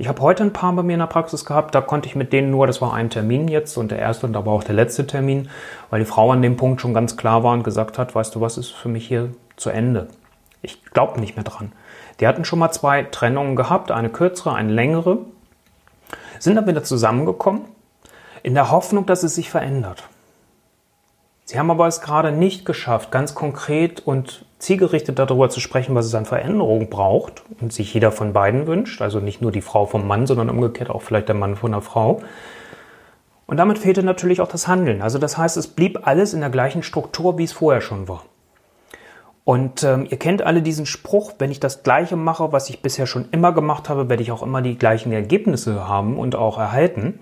Ich 0.00 0.08
habe 0.08 0.22
heute 0.22 0.44
ein 0.44 0.54
paar 0.54 0.72
bei 0.72 0.82
mir 0.82 0.94
in 0.94 1.00
der 1.00 1.08
Praxis 1.08 1.44
gehabt, 1.44 1.74
da 1.74 1.82
konnte 1.82 2.08
ich 2.08 2.16
mit 2.16 2.32
denen 2.32 2.50
nur, 2.50 2.66
das 2.66 2.80
war 2.80 2.94
ein 2.94 3.10
Termin 3.10 3.48
jetzt 3.48 3.76
und 3.76 3.90
der 3.90 3.98
erste 3.98 4.24
und 4.24 4.34
aber 4.34 4.50
auch 4.50 4.64
der 4.64 4.74
letzte 4.74 5.06
Termin, 5.06 5.50
weil 5.90 6.00
die 6.00 6.06
Frau 6.06 6.32
an 6.32 6.40
dem 6.40 6.56
Punkt 6.56 6.80
schon 6.80 6.94
ganz 6.94 7.18
klar 7.18 7.44
war 7.44 7.52
und 7.52 7.64
gesagt 7.64 7.98
hat, 7.98 8.14
weißt 8.14 8.34
du 8.34 8.40
was, 8.40 8.56
ist 8.56 8.70
für 8.70 8.88
mich 8.88 9.06
hier 9.06 9.34
zu 9.56 9.68
Ende. 9.68 10.08
Ich 10.62 10.82
glaube 10.84 11.20
nicht 11.20 11.36
mehr 11.36 11.44
dran. 11.44 11.72
Die 12.18 12.26
hatten 12.26 12.46
schon 12.46 12.60
mal 12.60 12.72
zwei 12.72 13.02
Trennungen 13.02 13.56
gehabt, 13.56 13.90
eine 13.90 14.08
kürzere, 14.08 14.54
eine 14.54 14.72
längere, 14.72 15.18
sind 16.38 16.54
dann 16.54 16.66
wieder 16.66 16.82
zusammengekommen, 16.82 17.66
in 18.42 18.54
der 18.54 18.70
Hoffnung, 18.70 19.04
dass 19.04 19.22
es 19.22 19.34
sich 19.34 19.50
verändert. 19.50 20.04
Sie 21.44 21.58
haben 21.58 21.70
aber 21.70 21.86
es 21.88 22.00
gerade 22.00 22.32
nicht 22.32 22.64
geschafft, 22.64 23.10
ganz 23.10 23.34
konkret 23.34 24.00
und 24.00 24.46
zielgerichtet 24.60 25.18
darüber 25.18 25.50
zu 25.50 25.58
sprechen, 25.58 25.94
was 25.94 26.06
es 26.06 26.14
an 26.14 26.26
Veränderungen 26.26 26.88
braucht 26.88 27.42
und 27.60 27.72
sich 27.72 27.92
jeder 27.92 28.12
von 28.12 28.32
beiden 28.32 28.66
wünscht, 28.66 29.02
also 29.02 29.18
nicht 29.18 29.42
nur 29.42 29.50
die 29.50 29.62
Frau 29.62 29.86
vom 29.86 30.06
Mann, 30.06 30.26
sondern 30.26 30.50
umgekehrt 30.50 30.90
auch 30.90 31.02
vielleicht 31.02 31.28
der 31.28 31.34
Mann 31.34 31.56
von 31.56 31.72
der 31.72 31.80
Frau. 31.80 32.20
Und 33.46 33.56
damit 33.56 33.78
fehlte 33.78 34.04
natürlich 34.04 34.40
auch 34.40 34.48
das 34.48 34.68
Handeln. 34.68 35.02
Also 35.02 35.18
das 35.18 35.36
heißt, 35.36 35.56
es 35.56 35.66
blieb 35.66 36.06
alles 36.06 36.34
in 36.34 36.40
der 36.40 36.50
gleichen 36.50 36.84
Struktur, 36.84 37.36
wie 37.36 37.44
es 37.44 37.52
vorher 37.52 37.80
schon 37.80 38.06
war. 38.06 38.24
Und 39.44 39.82
ähm, 39.82 40.06
ihr 40.08 40.18
kennt 40.18 40.42
alle 40.42 40.62
diesen 40.62 40.86
Spruch, 40.86 41.32
wenn 41.38 41.50
ich 41.50 41.58
das 41.58 41.82
Gleiche 41.82 42.14
mache, 42.14 42.52
was 42.52 42.70
ich 42.70 42.82
bisher 42.82 43.06
schon 43.06 43.28
immer 43.32 43.52
gemacht 43.52 43.88
habe, 43.88 44.08
werde 44.08 44.22
ich 44.22 44.30
auch 44.30 44.42
immer 44.42 44.62
die 44.62 44.78
gleichen 44.78 45.10
Ergebnisse 45.10 45.88
haben 45.88 46.18
und 46.18 46.36
auch 46.36 46.58
erhalten. 46.58 47.18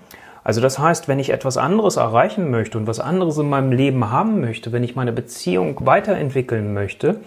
Also 0.48 0.62
das 0.62 0.78
heißt, 0.78 1.08
wenn 1.08 1.18
ich 1.18 1.28
etwas 1.28 1.58
anderes 1.58 1.96
erreichen 1.96 2.50
möchte 2.50 2.78
und 2.78 2.86
was 2.86 3.00
anderes 3.00 3.36
in 3.36 3.50
meinem 3.50 3.70
Leben 3.70 4.10
haben 4.10 4.40
möchte, 4.40 4.72
wenn 4.72 4.82
ich 4.82 4.96
meine 4.96 5.12
Beziehung 5.12 5.76
weiterentwickeln 5.84 6.72
möchte, 6.72 7.20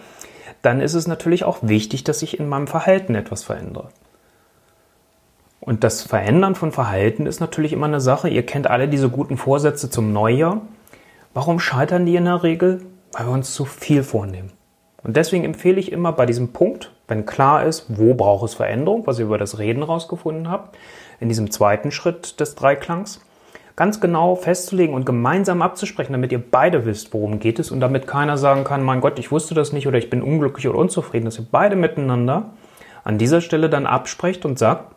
dann 0.60 0.80
ist 0.80 0.94
es 0.94 1.06
natürlich 1.06 1.44
auch 1.44 1.58
wichtig, 1.62 2.02
dass 2.02 2.22
ich 2.22 2.40
in 2.40 2.48
meinem 2.48 2.66
Verhalten 2.66 3.14
etwas 3.14 3.44
verändere. 3.44 3.90
Und 5.60 5.84
das 5.84 6.02
Verändern 6.02 6.56
von 6.56 6.72
Verhalten 6.72 7.26
ist 7.26 7.38
natürlich 7.38 7.72
immer 7.72 7.86
eine 7.86 8.00
Sache. 8.00 8.28
Ihr 8.28 8.44
kennt 8.44 8.66
alle 8.66 8.88
diese 8.88 9.08
guten 9.08 9.36
Vorsätze 9.36 9.88
zum 9.88 10.12
Neujahr. 10.12 10.62
Warum 11.32 11.60
scheitern 11.60 12.06
die 12.06 12.16
in 12.16 12.24
der 12.24 12.42
Regel? 12.42 12.80
Weil 13.12 13.26
wir 13.26 13.32
uns 13.32 13.54
zu 13.54 13.64
viel 13.66 14.02
vornehmen. 14.02 14.50
Und 15.04 15.16
deswegen 15.16 15.44
empfehle 15.44 15.80
ich 15.80 15.90
immer 15.90 16.12
bei 16.12 16.26
diesem 16.26 16.52
Punkt, 16.52 16.92
wenn 17.08 17.26
klar 17.26 17.64
ist, 17.64 17.86
wo 17.88 18.14
braucht 18.14 18.44
es 18.44 18.54
Veränderung, 18.54 19.06
was 19.06 19.18
ihr 19.18 19.24
über 19.24 19.38
das 19.38 19.58
Reden 19.58 19.82
rausgefunden 19.82 20.48
habt, 20.48 20.76
in 21.20 21.28
diesem 21.28 21.50
zweiten 21.50 21.90
Schritt 21.90 22.38
des 22.40 22.54
Dreiklangs, 22.54 23.20
ganz 23.74 24.00
genau 24.00 24.36
festzulegen 24.36 24.94
und 24.94 25.06
gemeinsam 25.06 25.62
abzusprechen, 25.62 26.12
damit 26.12 26.30
ihr 26.30 26.42
beide 26.42 26.84
wisst, 26.84 27.12
worum 27.14 27.40
geht 27.40 27.58
es 27.58 27.70
und 27.70 27.80
damit 27.80 28.06
keiner 28.06 28.36
sagen 28.36 28.64
kann, 28.64 28.82
mein 28.82 29.00
Gott, 29.00 29.18
ich 29.18 29.32
wusste 29.32 29.54
das 29.54 29.72
nicht 29.72 29.86
oder 29.86 29.98
ich 29.98 30.10
bin 30.10 30.22
unglücklich 30.22 30.68
oder 30.68 30.78
unzufrieden, 30.78 31.24
dass 31.24 31.38
ihr 31.38 31.46
beide 31.50 31.74
miteinander 31.74 32.50
an 33.02 33.18
dieser 33.18 33.40
Stelle 33.40 33.68
dann 33.70 33.86
absprecht 33.86 34.44
und 34.44 34.58
sagt, 34.58 34.94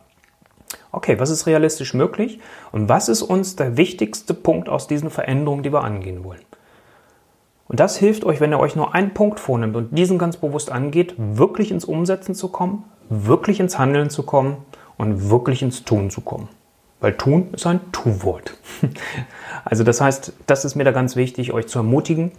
okay, 0.92 1.20
was 1.20 1.30
ist 1.30 1.48
realistisch 1.48 1.94
möglich 1.94 2.40
und 2.72 2.90
was 2.90 3.10
ist 3.10 3.22
uns 3.22 3.56
der 3.56 3.78
wichtigste 3.78 4.34
Punkt 4.34 4.70
aus 4.70 4.88
diesen 4.88 5.10
Veränderungen, 5.10 5.64
die 5.64 5.74
wir 5.74 5.84
angehen 5.84 6.24
wollen. 6.24 6.42
Und 7.68 7.80
das 7.80 7.98
hilft 7.98 8.24
euch, 8.26 8.40
wenn 8.40 8.52
ihr 8.52 8.60
euch 8.60 8.76
nur 8.76 8.94
einen 8.94 9.14
Punkt 9.14 9.40
vornimmt 9.40 9.76
und 9.76 9.98
diesen 9.98 10.18
ganz 10.20 10.38
bewusst 10.38 10.72
angeht, 10.72 11.16
wirklich 11.18 11.72
ins 11.72 11.86
Umsetzen 11.86 12.36
zu 12.36 12.50
kommen, 12.50 12.84
wirklich 13.10 13.60
ins 13.60 13.80
Handeln 13.80 14.10
zu 14.10 14.24
kommen 14.24 14.58
und 14.98 15.30
wirklich 15.30 15.62
ins 15.64 15.84
Tun 15.84 16.10
zu 16.10 16.22
kommen. 16.22 16.48
Weil 17.00 17.14
tun 17.14 17.50
ist 17.54 17.66
ein 17.68 17.92
Tu-Wort. 17.92 18.56
Also 19.68 19.84
das 19.84 20.00
heißt, 20.00 20.34
das 20.46 20.64
ist 20.64 20.76
mir 20.76 20.84
da 20.84 20.92
ganz 20.92 21.16
wichtig, 21.16 21.52
euch 21.52 21.66
zu 21.68 21.80
ermutigen. 21.80 22.34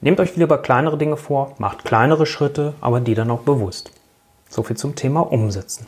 Nehmt 0.00 0.18
euch 0.18 0.34
lieber 0.34 0.58
kleinere 0.58 0.98
Dinge 0.98 1.16
vor, 1.16 1.54
macht 1.58 1.84
kleinere 1.84 2.26
Schritte, 2.26 2.74
aber 2.80 3.00
die 3.00 3.14
dann 3.14 3.30
auch 3.30 3.42
bewusst. 3.42 3.92
So 4.48 4.64
viel 4.64 4.76
zum 4.76 4.96
Thema 4.96 5.20
Umsetzen. 5.20 5.86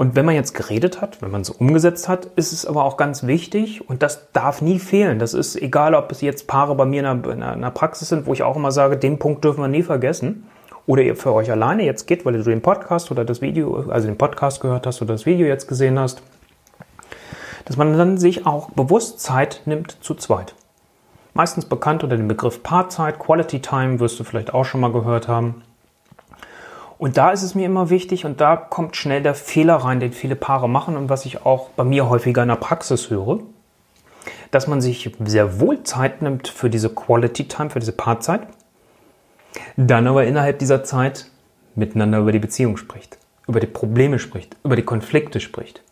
Und 0.00 0.16
wenn 0.16 0.24
man 0.24 0.34
jetzt 0.34 0.54
geredet 0.54 1.02
hat, 1.02 1.20
wenn 1.20 1.30
man 1.30 1.42
es 1.42 1.50
umgesetzt 1.50 2.08
hat, 2.08 2.24
ist 2.34 2.54
es 2.54 2.64
aber 2.64 2.86
auch 2.86 2.96
ganz 2.96 3.26
wichtig 3.26 3.86
und 3.86 4.02
das 4.02 4.32
darf 4.32 4.62
nie 4.62 4.78
fehlen. 4.78 5.18
Das 5.18 5.34
ist 5.34 5.56
egal, 5.60 5.94
ob 5.94 6.10
es 6.10 6.22
jetzt 6.22 6.46
Paare 6.46 6.74
bei 6.74 6.86
mir 6.86 7.00
in 7.00 7.06
einer, 7.06 7.28
in 7.28 7.42
einer 7.42 7.70
Praxis 7.70 8.08
sind, 8.08 8.24
wo 8.24 8.32
ich 8.32 8.42
auch 8.42 8.56
immer 8.56 8.72
sage, 8.72 8.96
den 8.96 9.18
Punkt 9.18 9.44
dürfen 9.44 9.60
wir 9.60 9.68
nie 9.68 9.82
vergessen. 9.82 10.46
Oder 10.86 11.02
ihr 11.02 11.16
für 11.16 11.34
euch 11.34 11.50
alleine 11.50 11.84
jetzt 11.84 12.06
geht, 12.06 12.24
weil 12.24 12.32
du 12.32 12.42
den 12.42 12.62
Podcast 12.62 13.10
oder 13.10 13.26
das 13.26 13.42
Video, 13.42 13.90
also 13.90 14.08
den 14.08 14.16
Podcast 14.16 14.62
gehört 14.62 14.86
hast 14.86 15.02
oder 15.02 15.12
das 15.12 15.26
Video 15.26 15.46
jetzt 15.46 15.68
gesehen 15.68 15.98
hast, 15.98 16.22
dass 17.66 17.76
man 17.76 17.98
dann 17.98 18.16
sich 18.16 18.46
auch 18.46 18.70
bewusst 18.70 19.20
Zeit 19.20 19.60
nimmt 19.66 19.98
zu 20.02 20.14
zweit. 20.14 20.54
Meistens 21.34 21.66
bekannt 21.66 22.04
unter 22.04 22.16
dem 22.16 22.26
Begriff 22.26 22.62
Paarzeit, 22.62 23.18
Quality 23.18 23.60
Time, 23.60 24.00
wirst 24.00 24.18
du 24.18 24.24
vielleicht 24.24 24.54
auch 24.54 24.64
schon 24.64 24.80
mal 24.80 24.92
gehört 24.92 25.28
haben. 25.28 25.62
Und 27.00 27.16
da 27.16 27.30
ist 27.30 27.42
es 27.42 27.54
mir 27.54 27.64
immer 27.64 27.88
wichtig 27.88 28.26
und 28.26 28.42
da 28.42 28.56
kommt 28.56 28.94
schnell 28.94 29.22
der 29.22 29.34
Fehler 29.34 29.76
rein, 29.76 30.00
den 30.00 30.12
viele 30.12 30.36
Paare 30.36 30.68
machen 30.68 30.98
und 30.98 31.08
was 31.08 31.24
ich 31.24 31.46
auch 31.46 31.70
bei 31.70 31.82
mir 31.82 32.10
häufiger 32.10 32.42
in 32.42 32.48
der 32.50 32.56
Praxis 32.56 33.08
höre, 33.08 33.40
dass 34.50 34.66
man 34.66 34.82
sich 34.82 35.10
sehr 35.24 35.60
wohl 35.60 35.82
Zeit 35.82 36.20
nimmt 36.20 36.48
für 36.48 36.68
diese 36.68 36.90
Quality 36.90 37.48
Time, 37.48 37.70
für 37.70 37.80
diese 37.80 37.92
Paarzeit, 37.92 38.42
dann 39.78 40.06
aber 40.06 40.26
innerhalb 40.26 40.58
dieser 40.58 40.84
Zeit 40.84 41.30
miteinander 41.74 42.18
über 42.18 42.32
die 42.32 42.38
Beziehung 42.38 42.76
spricht, 42.76 43.16
über 43.48 43.60
die 43.60 43.66
Probleme 43.66 44.18
spricht, 44.18 44.58
über 44.62 44.76
die 44.76 44.82
Konflikte 44.82 45.40
spricht. 45.40 45.82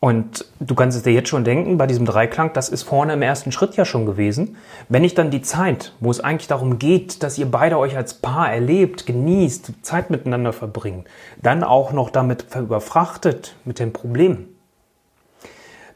Und 0.00 0.44
du 0.60 0.76
kannst 0.76 0.96
es 0.96 1.02
dir 1.02 1.12
jetzt 1.12 1.28
schon 1.28 1.42
denken, 1.42 1.76
bei 1.76 1.88
diesem 1.88 2.06
Dreiklang, 2.06 2.52
das 2.52 2.68
ist 2.68 2.84
vorne 2.84 3.14
im 3.14 3.22
ersten 3.22 3.50
Schritt 3.50 3.74
ja 3.74 3.84
schon 3.84 4.06
gewesen. 4.06 4.56
Wenn 4.88 5.02
ich 5.02 5.14
dann 5.14 5.32
die 5.32 5.42
Zeit, 5.42 5.92
wo 5.98 6.10
es 6.10 6.20
eigentlich 6.20 6.46
darum 6.46 6.78
geht, 6.78 7.24
dass 7.24 7.36
ihr 7.36 7.50
beide 7.50 7.78
euch 7.78 7.96
als 7.96 8.14
Paar 8.14 8.52
erlebt, 8.52 9.06
genießt, 9.06 9.72
Zeit 9.82 10.10
miteinander 10.10 10.52
verbringt, 10.52 11.08
dann 11.42 11.64
auch 11.64 11.92
noch 11.92 12.10
damit 12.10 12.46
überfrachtet 12.54 13.56
mit 13.64 13.80
den 13.80 13.92
Problemen, 13.92 14.54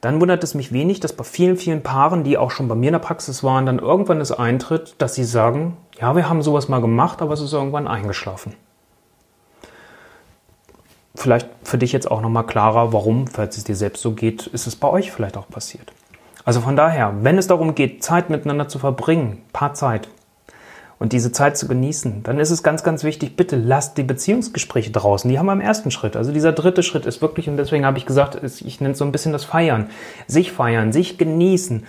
dann 0.00 0.20
wundert 0.20 0.42
es 0.42 0.54
mich 0.54 0.72
wenig, 0.72 0.98
dass 0.98 1.12
bei 1.12 1.22
vielen, 1.22 1.56
vielen 1.56 1.84
Paaren, 1.84 2.24
die 2.24 2.36
auch 2.36 2.50
schon 2.50 2.66
bei 2.66 2.74
mir 2.74 2.88
in 2.88 2.94
der 2.94 2.98
Praxis 2.98 3.44
waren, 3.44 3.66
dann 3.66 3.78
irgendwann 3.78 4.20
es 4.20 4.32
eintritt, 4.32 4.96
dass 4.98 5.14
sie 5.14 5.22
sagen, 5.22 5.76
ja, 6.00 6.16
wir 6.16 6.28
haben 6.28 6.42
sowas 6.42 6.68
mal 6.68 6.80
gemacht, 6.80 7.22
aber 7.22 7.34
es 7.34 7.40
ist 7.40 7.52
irgendwann 7.52 7.86
eingeschlafen 7.86 8.54
vielleicht 11.14 11.48
für 11.62 11.78
dich 11.78 11.92
jetzt 11.92 12.10
auch 12.10 12.20
nochmal 12.20 12.46
klarer, 12.46 12.92
warum, 12.92 13.26
falls 13.26 13.56
es 13.56 13.64
dir 13.64 13.76
selbst 13.76 14.02
so 14.02 14.12
geht, 14.12 14.46
ist 14.46 14.66
es 14.66 14.76
bei 14.76 14.88
euch 14.88 15.12
vielleicht 15.12 15.36
auch 15.36 15.48
passiert. 15.48 15.92
Also 16.44 16.60
von 16.60 16.76
daher, 16.76 17.14
wenn 17.20 17.38
es 17.38 17.46
darum 17.46 17.74
geht, 17.74 18.02
Zeit 18.02 18.30
miteinander 18.30 18.68
zu 18.68 18.78
verbringen, 18.78 19.42
paar 19.52 19.74
Zeit 19.74 20.08
und 20.98 21.12
diese 21.12 21.30
Zeit 21.30 21.56
zu 21.56 21.68
genießen, 21.68 22.22
dann 22.24 22.40
ist 22.40 22.50
es 22.50 22.62
ganz, 22.62 22.82
ganz 22.82 23.04
wichtig, 23.04 23.36
bitte 23.36 23.56
lasst 23.56 23.98
die 23.98 24.02
Beziehungsgespräche 24.02 24.90
draußen. 24.90 25.30
Die 25.30 25.38
haben 25.38 25.46
wir 25.46 25.52
im 25.52 25.60
ersten 25.60 25.90
Schritt. 25.90 26.16
Also 26.16 26.32
dieser 26.32 26.52
dritte 26.52 26.82
Schritt 26.82 27.06
ist 27.06 27.22
wirklich, 27.22 27.48
und 27.48 27.56
deswegen 27.56 27.84
habe 27.84 27.98
ich 27.98 28.06
gesagt, 28.06 28.40
ich 28.42 28.80
nenne 28.80 28.92
es 28.92 28.98
so 28.98 29.04
ein 29.04 29.12
bisschen 29.12 29.32
das 29.32 29.44
Feiern. 29.44 29.90
Sich 30.26 30.50
feiern, 30.50 30.92
sich 30.92 31.18
genießen, 31.18 31.84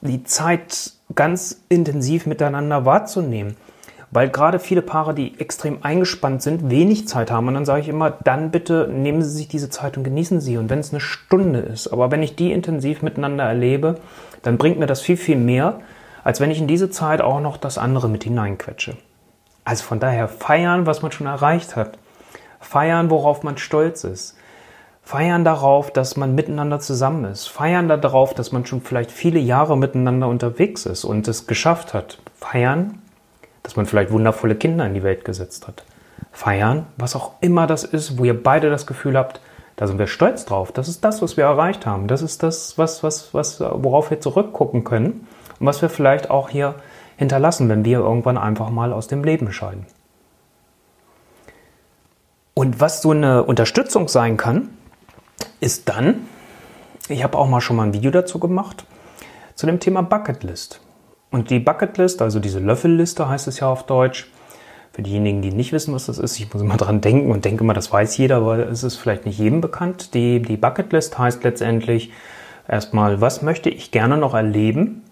die 0.00 0.24
Zeit 0.24 0.92
ganz 1.14 1.62
intensiv 1.68 2.26
miteinander 2.26 2.84
wahrzunehmen 2.84 3.56
weil 4.16 4.30
gerade 4.30 4.58
viele 4.58 4.80
Paare, 4.80 5.12
die 5.12 5.38
extrem 5.38 5.80
eingespannt 5.82 6.40
sind, 6.40 6.70
wenig 6.70 7.06
Zeit 7.06 7.30
haben. 7.30 7.48
Und 7.48 7.52
dann 7.54 7.66
sage 7.66 7.82
ich 7.82 7.88
immer, 7.90 8.10
dann 8.10 8.50
bitte 8.50 8.88
nehmen 8.90 9.20
Sie 9.20 9.28
sich 9.28 9.46
diese 9.46 9.68
Zeit 9.68 9.98
und 9.98 10.04
genießen 10.04 10.40
Sie. 10.40 10.56
Und 10.56 10.70
wenn 10.70 10.78
es 10.78 10.90
eine 10.90 11.00
Stunde 11.00 11.58
ist, 11.58 11.88
aber 11.88 12.10
wenn 12.10 12.22
ich 12.22 12.34
die 12.34 12.50
intensiv 12.50 13.02
miteinander 13.02 13.44
erlebe, 13.44 13.96
dann 14.40 14.56
bringt 14.56 14.78
mir 14.78 14.86
das 14.86 15.02
viel, 15.02 15.18
viel 15.18 15.36
mehr, 15.36 15.80
als 16.24 16.40
wenn 16.40 16.50
ich 16.50 16.58
in 16.58 16.66
diese 16.66 16.88
Zeit 16.88 17.20
auch 17.20 17.40
noch 17.40 17.58
das 17.58 17.76
andere 17.76 18.08
mit 18.08 18.24
hineinquetsche. 18.24 18.96
Also 19.66 19.84
von 19.84 20.00
daher 20.00 20.28
feiern, 20.28 20.86
was 20.86 21.02
man 21.02 21.12
schon 21.12 21.26
erreicht 21.26 21.76
hat. 21.76 21.98
Feiern, 22.58 23.10
worauf 23.10 23.42
man 23.42 23.58
stolz 23.58 24.02
ist. 24.04 24.34
Feiern 25.02 25.44
darauf, 25.44 25.90
dass 25.90 26.16
man 26.16 26.34
miteinander 26.34 26.80
zusammen 26.80 27.26
ist. 27.26 27.48
Feiern 27.48 27.86
darauf, 27.86 28.32
dass 28.32 28.50
man 28.50 28.64
schon 28.64 28.80
vielleicht 28.80 29.10
viele 29.10 29.40
Jahre 29.40 29.76
miteinander 29.76 30.26
unterwegs 30.26 30.86
ist 30.86 31.04
und 31.04 31.28
es 31.28 31.46
geschafft 31.46 31.92
hat. 31.92 32.16
Feiern, 32.34 33.02
dass 33.66 33.74
man 33.74 33.86
vielleicht 33.86 34.12
wundervolle 34.12 34.54
Kinder 34.54 34.86
in 34.86 34.94
die 34.94 35.02
Welt 35.02 35.24
gesetzt 35.24 35.66
hat. 35.66 35.82
Feiern, 36.30 36.86
was 36.96 37.16
auch 37.16 37.32
immer 37.40 37.66
das 37.66 37.82
ist, 37.82 38.16
wo 38.16 38.24
ihr 38.24 38.40
beide 38.40 38.70
das 38.70 38.86
Gefühl 38.86 39.18
habt, 39.18 39.40
da 39.74 39.88
sind 39.88 39.98
wir 39.98 40.06
stolz 40.06 40.44
drauf. 40.44 40.70
Das 40.70 40.86
ist 40.86 41.04
das, 41.04 41.20
was 41.20 41.36
wir 41.36 41.42
erreicht 41.42 41.84
haben. 41.84 42.06
Das 42.06 42.22
ist 42.22 42.44
das, 42.44 42.78
was, 42.78 43.02
was, 43.02 43.34
was, 43.34 43.58
worauf 43.60 44.10
wir 44.10 44.20
zurückgucken 44.20 44.84
können 44.84 45.26
und 45.58 45.66
was 45.66 45.82
wir 45.82 45.88
vielleicht 45.88 46.30
auch 46.30 46.48
hier 46.48 46.76
hinterlassen, 47.16 47.68
wenn 47.68 47.84
wir 47.84 47.98
irgendwann 47.98 48.38
einfach 48.38 48.70
mal 48.70 48.92
aus 48.92 49.08
dem 49.08 49.24
Leben 49.24 49.52
scheiden. 49.52 49.84
Und 52.54 52.80
was 52.80 53.02
so 53.02 53.10
eine 53.10 53.42
Unterstützung 53.42 54.06
sein 54.06 54.36
kann, 54.36 54.68
ist 55.58 55.88
dann, 55.88 56.28
ich 57.08 57.24
habe 57.24 57.36
auch 57.36 57.48
mal 57.48 57.60
schon 57.60 57.74
mal 57.74 57.82
ein 57.82 57.94
Video 57.94 58.12
dazu 58.12 58.38
gemacht, 58.38 58.84
zu 59.56 59.66
dem 59.66 59.80
Thema 59.80 60.02
Bucketlist. 60.02 60.80
Und 61.30 61.50
die 61.50 61.58
Bucketlist, 61.58 62.22
also 62.22 62.40
diese 62.40 62.60
Löffelliste 62.60 63.28
heißt 63.28 63.48
es 63.48 63.60
ja 63.60 63.68
auf 63.68 63.84
Deutsch, 63.84 64.30
für 64.92 65.02
diejenigen, 65.02 65.42
die 65.42 65.52
nicht 65.52 65.72
wissen, 65.72 65.92
was 65.92 66.06
das 66.06 66.18
ist, 66.18 66.38
ich 66.40 66.50
muss 66.52 66.62
immer 66.62 66.76
dran 66.78 67.02
denken 67.02 67.30
und 67.30 67.44
denke 67.44 67.62
immer, 67.62 67.74
das 67.74 67.92
weiß 67.92 68.16
jeder, 68.16 68.36
aber 68.36 68.58
es 68.68 68.82
ist 68.82 68.96
vielleicht 68.96 69.26
nicht 69.26 69.38
jedem 69.38 69.60
bekannt. 69.60 70.14
Die, 70.14 70.40
die 70.40 70.56
Bucketlist 70.56 71.18
heißt 71.18 71.44
letztendlich 71.44 72.12
erstmal, 72.66 73.20
was 73.20 73.42
möchte 73.42 73.68
ich 73.68 73.90
gerne 73.90 74.16
noch 74.16 74.34
erleben 74.34 75.02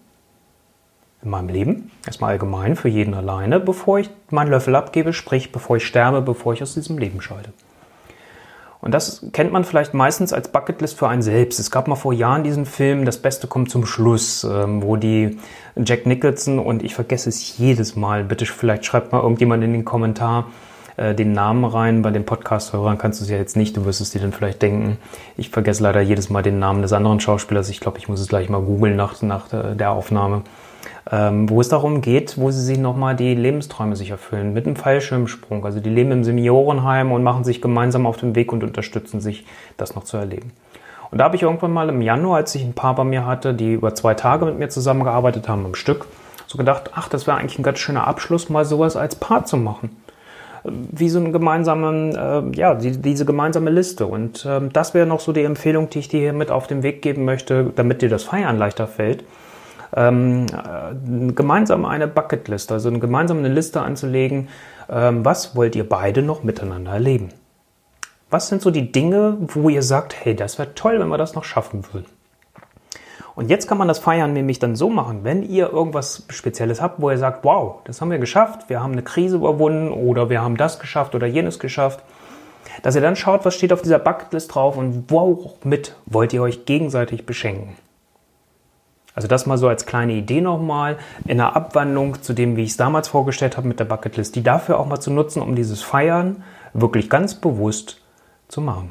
in 1.22 1.30
meinem 1.30 1.48
Leben? 1.48 1.90
Erstmal 2.06 2.30
allgemein 2.32 2.76
für 2.76 2.88
jeden 2.88 3.12
alleine, 3.12 3.60
bevor 3.60 3.98
ich 3.98 4.08
meinen 4.30 4.50
Löffel 4.50 4.74
abgebe, 4.74 5.12
sprich, 5.12 5.52
bevor 5.52 5.76
ich 5.76 5.86
sterbe, 5.86 6.22
bevor 6.22 6.54
ich 6.54 6.62
aus 6.62 6.74
diesem 6.74 6.96
Leben 6.96 7.20
scheide. 7.20 7.52
Und 8.84 8.92
das 8.92 9.24
kennt 9.32 9.50
man 9.50 9.64
vielleicht 9.64 9.94
meistens 9.94 10.34
als 10.34 10.48
Bucketlist 10.48 10.98
für 10.98 11.08
einen 11.08 11.22
selbst. 11.22 11.58
Es 11.58 11.70
gab 11.70 11.88
mal 11.88 11.94
vor 11.94 12.12
Jahren 12.12 12.44
diesen 12.44 12.66
Film 12.66 13.06
Das 13.06 13.16
Beste 13.16 13.46
kommt 13.46 13.70
zum 13.70 13.86
Schluss, 13.86 14.44
ähm, 14.44 14.82
wo 14.82 14.96
die 14.96 15.38
Jack 15.74 16.04
Nicholson 16.04 16.58
und 16.58 16.82
ich 16.82 16.94
vergesse 16.94 17.30
es 17.30 17.56
jedes 17.56 17.96
Mal. 17.96 18.24
Bitte 18.24 18.44
vielleicht 18.44 18.84
schreibt 18.84 19.10
mal 19.10 19.22
irgendjemand 19.22 19.64
in 19.64 19.72
den 19.72 19.86
Kommentar 19.86 20.48
äh, 20.96 21.14
den 21.14 21.32
Namen 21.32 21.64
rein. 21.64 22.02
Bei 22.02 22.10
den 22.10 22.24
Podcast-Hörern 22.24 22.98
kannst 22.98 23.20
du 23.20 23.24
es 23.24 23.30
ja 23.30 23.36
jetzt 23.36 23.56
nicht, 23.56 23.76
du 23.76 23.84
wirst 23.84 24.00
es 24.00 24.10
dir 24.10 24.20
dann 24.20 24.32
vielleicht 24.32 24.62
denken. 24.62 24.98
Ich 25.36 25.50
vergesse 25.50 25.82
leider 25.82 26.00
jedes 26.00 26.30
Mal 26.30 26.42
den 26.42 26.58
Namen 26.58 26.82
des 26.82 26.92
anderen 26.92 27.20
Schauspielers. 27.20 27.68
Ich 27.68 27.80
glaube, 27.80 27.98
ich 27.98 28.08
muss 28.08 28.20
es 28.20 28.28
gleich 28.28 28.48
mal 28.48 28.60
googeln 28.60 28.96
nach, 28.96 29.20
nach 29.22 29.46
der 29.50 29.90
Aufnahme 29.90 30.42
ähm, 31.10 31.50
wo 31.50 31.60
es 31.60 31.68
darum 31.68 32.00
geht, 32.00 32.38
wo 32.38 32.50
sie 32.50 32.62
sich 32.62 32.78
nochmal 32.78 33.14
die 33.14 33.34
Lebensträume 33.34 33.96
sich 33.96 34.10
erfüllen, 34.10 34.52
mit 34.52 34.66
einem 34.66 34.76
Fallschirmsprung. 34.76 35.64
Also 35.64 35.80
die 35.80 35.90
leben 35.90 36.12
im 36.12 36.24
Seniorenheim 36.24 37.12
und 37.12 37.22
machen 37.22 37.44
sich 37.44 37.60
gemeinsam 37.60 38.06
auf 38.06 38.16
den 38.16 38.34
Weg 38.34 38.52
und 38.52 38.64
unterstützen 38.64 39.20
sich, 39.20 39.44
das 39.76 39.94
noch 39.94 40.04
zu 40.04 40.16
erleben. 40.16 40.52
Und 41.10 41.18
da 41.18 41.24
habe 41.24 41.36
ich 41.36 41.42
irgendwann 41.42 41.72
mal 41.72 41.88
im 41.88 42.00
Januar, 42.00 42.38
als 42.38 42.54
ich 42.54 42.64
ein 42.64 42.72
Paar 42.72 42.94
bei 42.94 43.04
mir 43.04 43.26
hatte, 43.26 43.54
die 43.54 43.74
über 43.74 43.94
zwei 43.94 44.14
Tage 44.14 44.46
mit 44.46 44.58
mir 44.58 44.68
zusammengearbeitet 44.68 45.48
haben 45.48 45.64
im 45.64 45.74
Stück, 45.74 46.06
So 46.46 46.58
gedacht, 46.58 46.90
ach, 46.94 47.08
das 47.08 47.26
wäre 47.26 47.36
eigentlich 47.36 47.58
ein 47.58 47.62
ganz 47.62 47.78
schöner 47.78 48.06
Abschluss, 48.06 48.48
mal 48.48 48.64
sowas 48.64 48.96
als 48.96 49.16
Paar 49.16 49.44
zu 49.44 49.56
machen. 49.56 49.96
Wie 50.64 51.10
so 51.10 51.18
einen 51.18 51.32
gemeinsamen, 51.32 52.16
äh, 52.16 52.56
ja, 52.56 52.74
die, 52.74 52.92
diese 52.92 53.24
gemeinsame 53.24 53.70
Liste. 53.70 54.06
Und 54.06 54.46
äh, 54.46 54.60
das 54.72 54.94
wäre 54.94 55.06
noch 55.06 55.20
so 55.20 55.32
die 55.32 55.42
Empfehlung, 55.42 55.90
die 55.90 55.98
ich 55.98 56.08
dir 56.08 56.20
hier 56.20 56.32
mit 56.32 56.50
auf 56.50 56.66
den 56.66 56.82
Weg 56.82 57.02
geben 57.02 57.24
möchte, 57.24 57.72
damit 57.76 58.02
dir 58.02 58.08
das 58.08 58.24
Feiern 58.24 58.56
leichter 58.58 58.86
fällt. 58.86 59.24
Ähm, 59.94 60.46
äh, 60.46 61.32
gemeinsam 61.32 61.84
eine 61.84 62.08
Bucketlist, 62.08 62.72
also 62.72 62.88
eine 62.88 62.98
gemeinsame 62.98 63.46
Liste 63.48 63.82
anzulegen, 63.82 64.48
ähm, 64.88 65.24
was 65.24 65.54
wollt 65.54 65.76
ihr 65.76 65.88
beide 65.88 66.22
noch 66.22 66.42
miteinander 66.42 66.92
erleben? 66.92 67.28
Was 68.30 68.48
sind 68.48 68.62
so 68.62 68.70
die 68.70 68.90
Dinge, 68.90 69.36
wo 69.40 69.68
ihr 69.68 69.82
sagt, 69.82 70.16
hey, 70.24 70.34
das 70.34 70.58
wäre 70.58 70.74
toll, 70.74 70.98
wenn 70.98 71.08
wir 71.08 71.18
das 71.18 71.34
noch 71.34 71.44
schaffen 71.44 71.84
würden? 71.92 72.06
Und 73.36 73.50
jetzt 73.50 73.66
kann 73.66 73.78
man 73.78 73.88
das 73.88 73.98
Feiern 73.98 74.32
nämlich 74.32 74.60
dann 74.60 74.76
so 74.76 74.88
machen, 74.88 75.24
wenn 75.24 75.42
ihr 75.42 75.70
irgendwas 75.70 76.24
Spezielles 76.28 76.80
habt, 76.80 77.00
wo 77.00 77.10
ihr 77.10 77.18
sagt, 77.18 77.44
wow, 77.44 77.80
das 77.84 78.00
haben 78.00 78.10
wir 78.10 78.18
geschafft, 78.18 78.68
wir 78.68 78.80
haben 78.80 78.92
eine 78.92 79.02
Krise 79.02 79.36
überwunden 79.36 79.90
oder 79.90 80.30
wir 80.30 80.40
haben 80.40 80.56
das 80.56 80.78
geschafft 80.78 81.14
oder 81.16 81.26
jenes 81.26 81.58
geschafft, 81.58 82.00
dass 82.82 82.94
ihr 82.94 83.00
dann 83.00 83.16
schaut, 83.16 83.44
was 83.44 83.54
steht 83.54 83.72
auf 83.72 83.82
dieser 83.82 83.98
Bucketlist 83.98 84.54
drauf 84.54 84.76
und 84.76 85.10
womit 85.10 85.96
wollt 86.06 86.32
ihr 86.32 86.42
euch 86.42 86.64
gegenseitig 86.64 87.26
beschenken. 87.26 87.76
Also 89.16 89.28
das 89.28 89.46
mal 89.46 89.58
so 89.58 89.68
als 89.68 89.86
kleine 89.86 90.12
Idee 90.12 90.40
nochmal 90.40 90.98
in 91.26 91.38
der 91.38 91.54
Abwandlung 91.54 92.22
zu 92.22 92.32
dem, 92.32 92.56
wie 92.56 92.64
ich 92.64 92.70
es 92.70 92.76
damals 92.76 93.08
vorgestellt 93.08 93.56
habe 93.56 93.68
mit 93.68 93.78
der 93.78 93.84
Bucketlist, 93.84 94.34
die 94.34 94.42
dafür 94.42 94.78
auch 94.78 94.86
mal 94.86 95.00
zu 95.00 95.12
nutzen, 95.12 95.40
um 95.40 95.54
dieses 95.54 95.82
Feiern 95.82 96.42
wirklich 96.72 97.10
ganz 97.10 97.36
bewusst 97.36 98.00
zu 98.48 98.60
machen. 98.60 98.90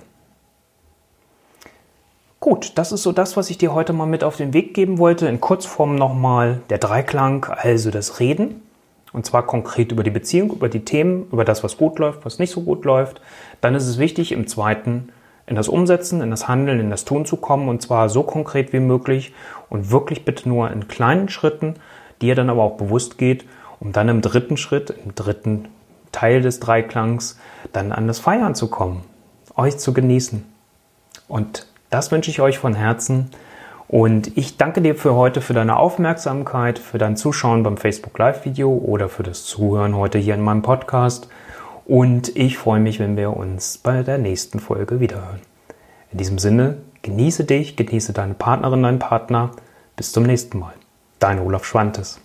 Gut, 2.43 2.73
das 2.75 2.91
ist 2.91 3.03
so 3.03 3.13
das, 3.13 3.37
was 3.37 3.49
ich 3.49 3.57
dir 3.57 3.73
heute 3.73 3.93
mal 3.93 4.05
mit 4.05 4.21
auf 4.21 4.35
den 4.35 4.53
Weg 4.53 4.73
geben 4.73 4.97
wollte. 4.97 5.29
In 5.29 5.39
Kurzform 5.39 5.95
nochmal 5.95 6.59
der 6.69 6.77
Dreiklang, 6.77 7.45
also 7.45 7.89
das 7.89 8.19
Reden. 8.19 8.61
Und 9.13 9.25
zwar 9.25 9.47
konkret 9.47 9.93
über 9.93 10.03
die 10.03 10.09
Beziehung, 10.09 10.51
über 10.51 10.67
die 10.67 10.83
Themen, 10.83 11.25
über 11.31 11.45
das, 11.45 11.63
was 11.63 11.77
gut 11.77 11.99
läuft, 11.99 12.25
was 12.25 12.39
nicht 12.39 12.51
so 12.51 12.59
gut 12.59 12.83
läuft. 12.83 13.21
Dann 13.61 13.75
ist 13.75 13.87
es 13.87 13.97
wichtig, 13.97 14.33
im 14.33 14.45
zweiten 14.45 15.07
in 15.47 15.55
das 15.55 15.69
Umsetzen, 15.69 16.19
in 16.19 16.31
das 16.31 16.49
Handeln, 16.49 16.81
in 16.81 16.89
das 16.89 17.05
Tun 17.05 17.23
zu 17.23 17.37
kommen. 17.37 17.69
Und 17.69 17.81
zwar 17.81 18.09
so 18.09 18.23
konkret 18.23 18.73
wie 18.73 18.81
möglich 18.81 19.33
und 19.69 19.89
wirklich 19.89 20.25
bitte 20.25 20.49
nur 20.49 20.69
in 20.69 20.89
kleinen 20.89 21.29
Schritten, 21.29 21.75
die 22.19 22.27
ihr 22.27 22.35
dann 22.35 22.49
aber 22.49 22.63
auch 22.63 22.75
bewusst 22.75 23.17
geht, 23.17 23.45
um 23.79 23.93
dann 23.93 24.09
im 24.09 24.21
dritten 24.21 24.57
Schritt, 24.57 24.89
im 24.89 25.15
dritten 25.15 25.69
Teil 26.11 26.41
des 26.41 26.59
Dreiklangs, 26.59 27.39
dann 27.71 27.93
an 27.93 28.05
das 28.05 28.19
Feiern 28.19 28.53
zu 28.53 28.67
kommen, 28.67 29.05
euch 29.55 29.77
zu 29.77 29.93
genießen. 29.93 30.43
Und 31.29 31.67
das 31.93 32.11
wünsche 32.11 32.31
ich 32.31 32.41
euch 32.41 32.57
von 32.57 32.73
Herzen. 32.73 33.29
Und 33.87 34.35
ich 34.35 34.57
danke 34.57 34.81
dir 34.81 34.95
für 34.95 35.13
heute 35.13 35.41
für 35.41 35.53
deine 35.53 35.77
Aufmerksamkeit, 35.77 36.79
für 36.79 36.97
dein 36.97 37.15
Zuschauen 37.15 37.61
beim 37.61 37.77
Facebook 37.77 38.17
Live-Video 38.17 38.71
oder 38.71 39.09
für 39.09 39.21
das 39.21 39.45
Zuhören 39.45 39.95
heute 39.95 40.17
hier 40.17 40.33
in 40.33 40.41
meinem 40.41 40.63
Podcast. 40.63 41.27
Und 41.85 42.35
ich 42.35 42.57
freue 42.57 42.79
mich, 42.79 42.99
wenn 42.99 43.17
wir 43.17 43.37
uns 43.37 43.77
bei 43.77 44.01
der 44.01 44.17
nächsten 44.17 44.59
Folge 44.59 44.99
wiederhören. 44.99 45.41
In 46.11 46.17
diesem 46.17 46.39
Sinne, 46.39 46.77
genieße 47.03 47.43
dich, 47.43 47.75
genieße 47.75 48.13
deine 48.13 48.33
Partnerin, 48.33 48.81
deinen 48.81 48.99
Partner. 48.99 49.51
Bis 49.95 50.11
zum 50.11 50.23
nächsten 50.23 50.57
Mal. 50.57 50.73
Dein 51.19 51.39
Olaf 51.39 51.65
Schwantes. 51.65 52.19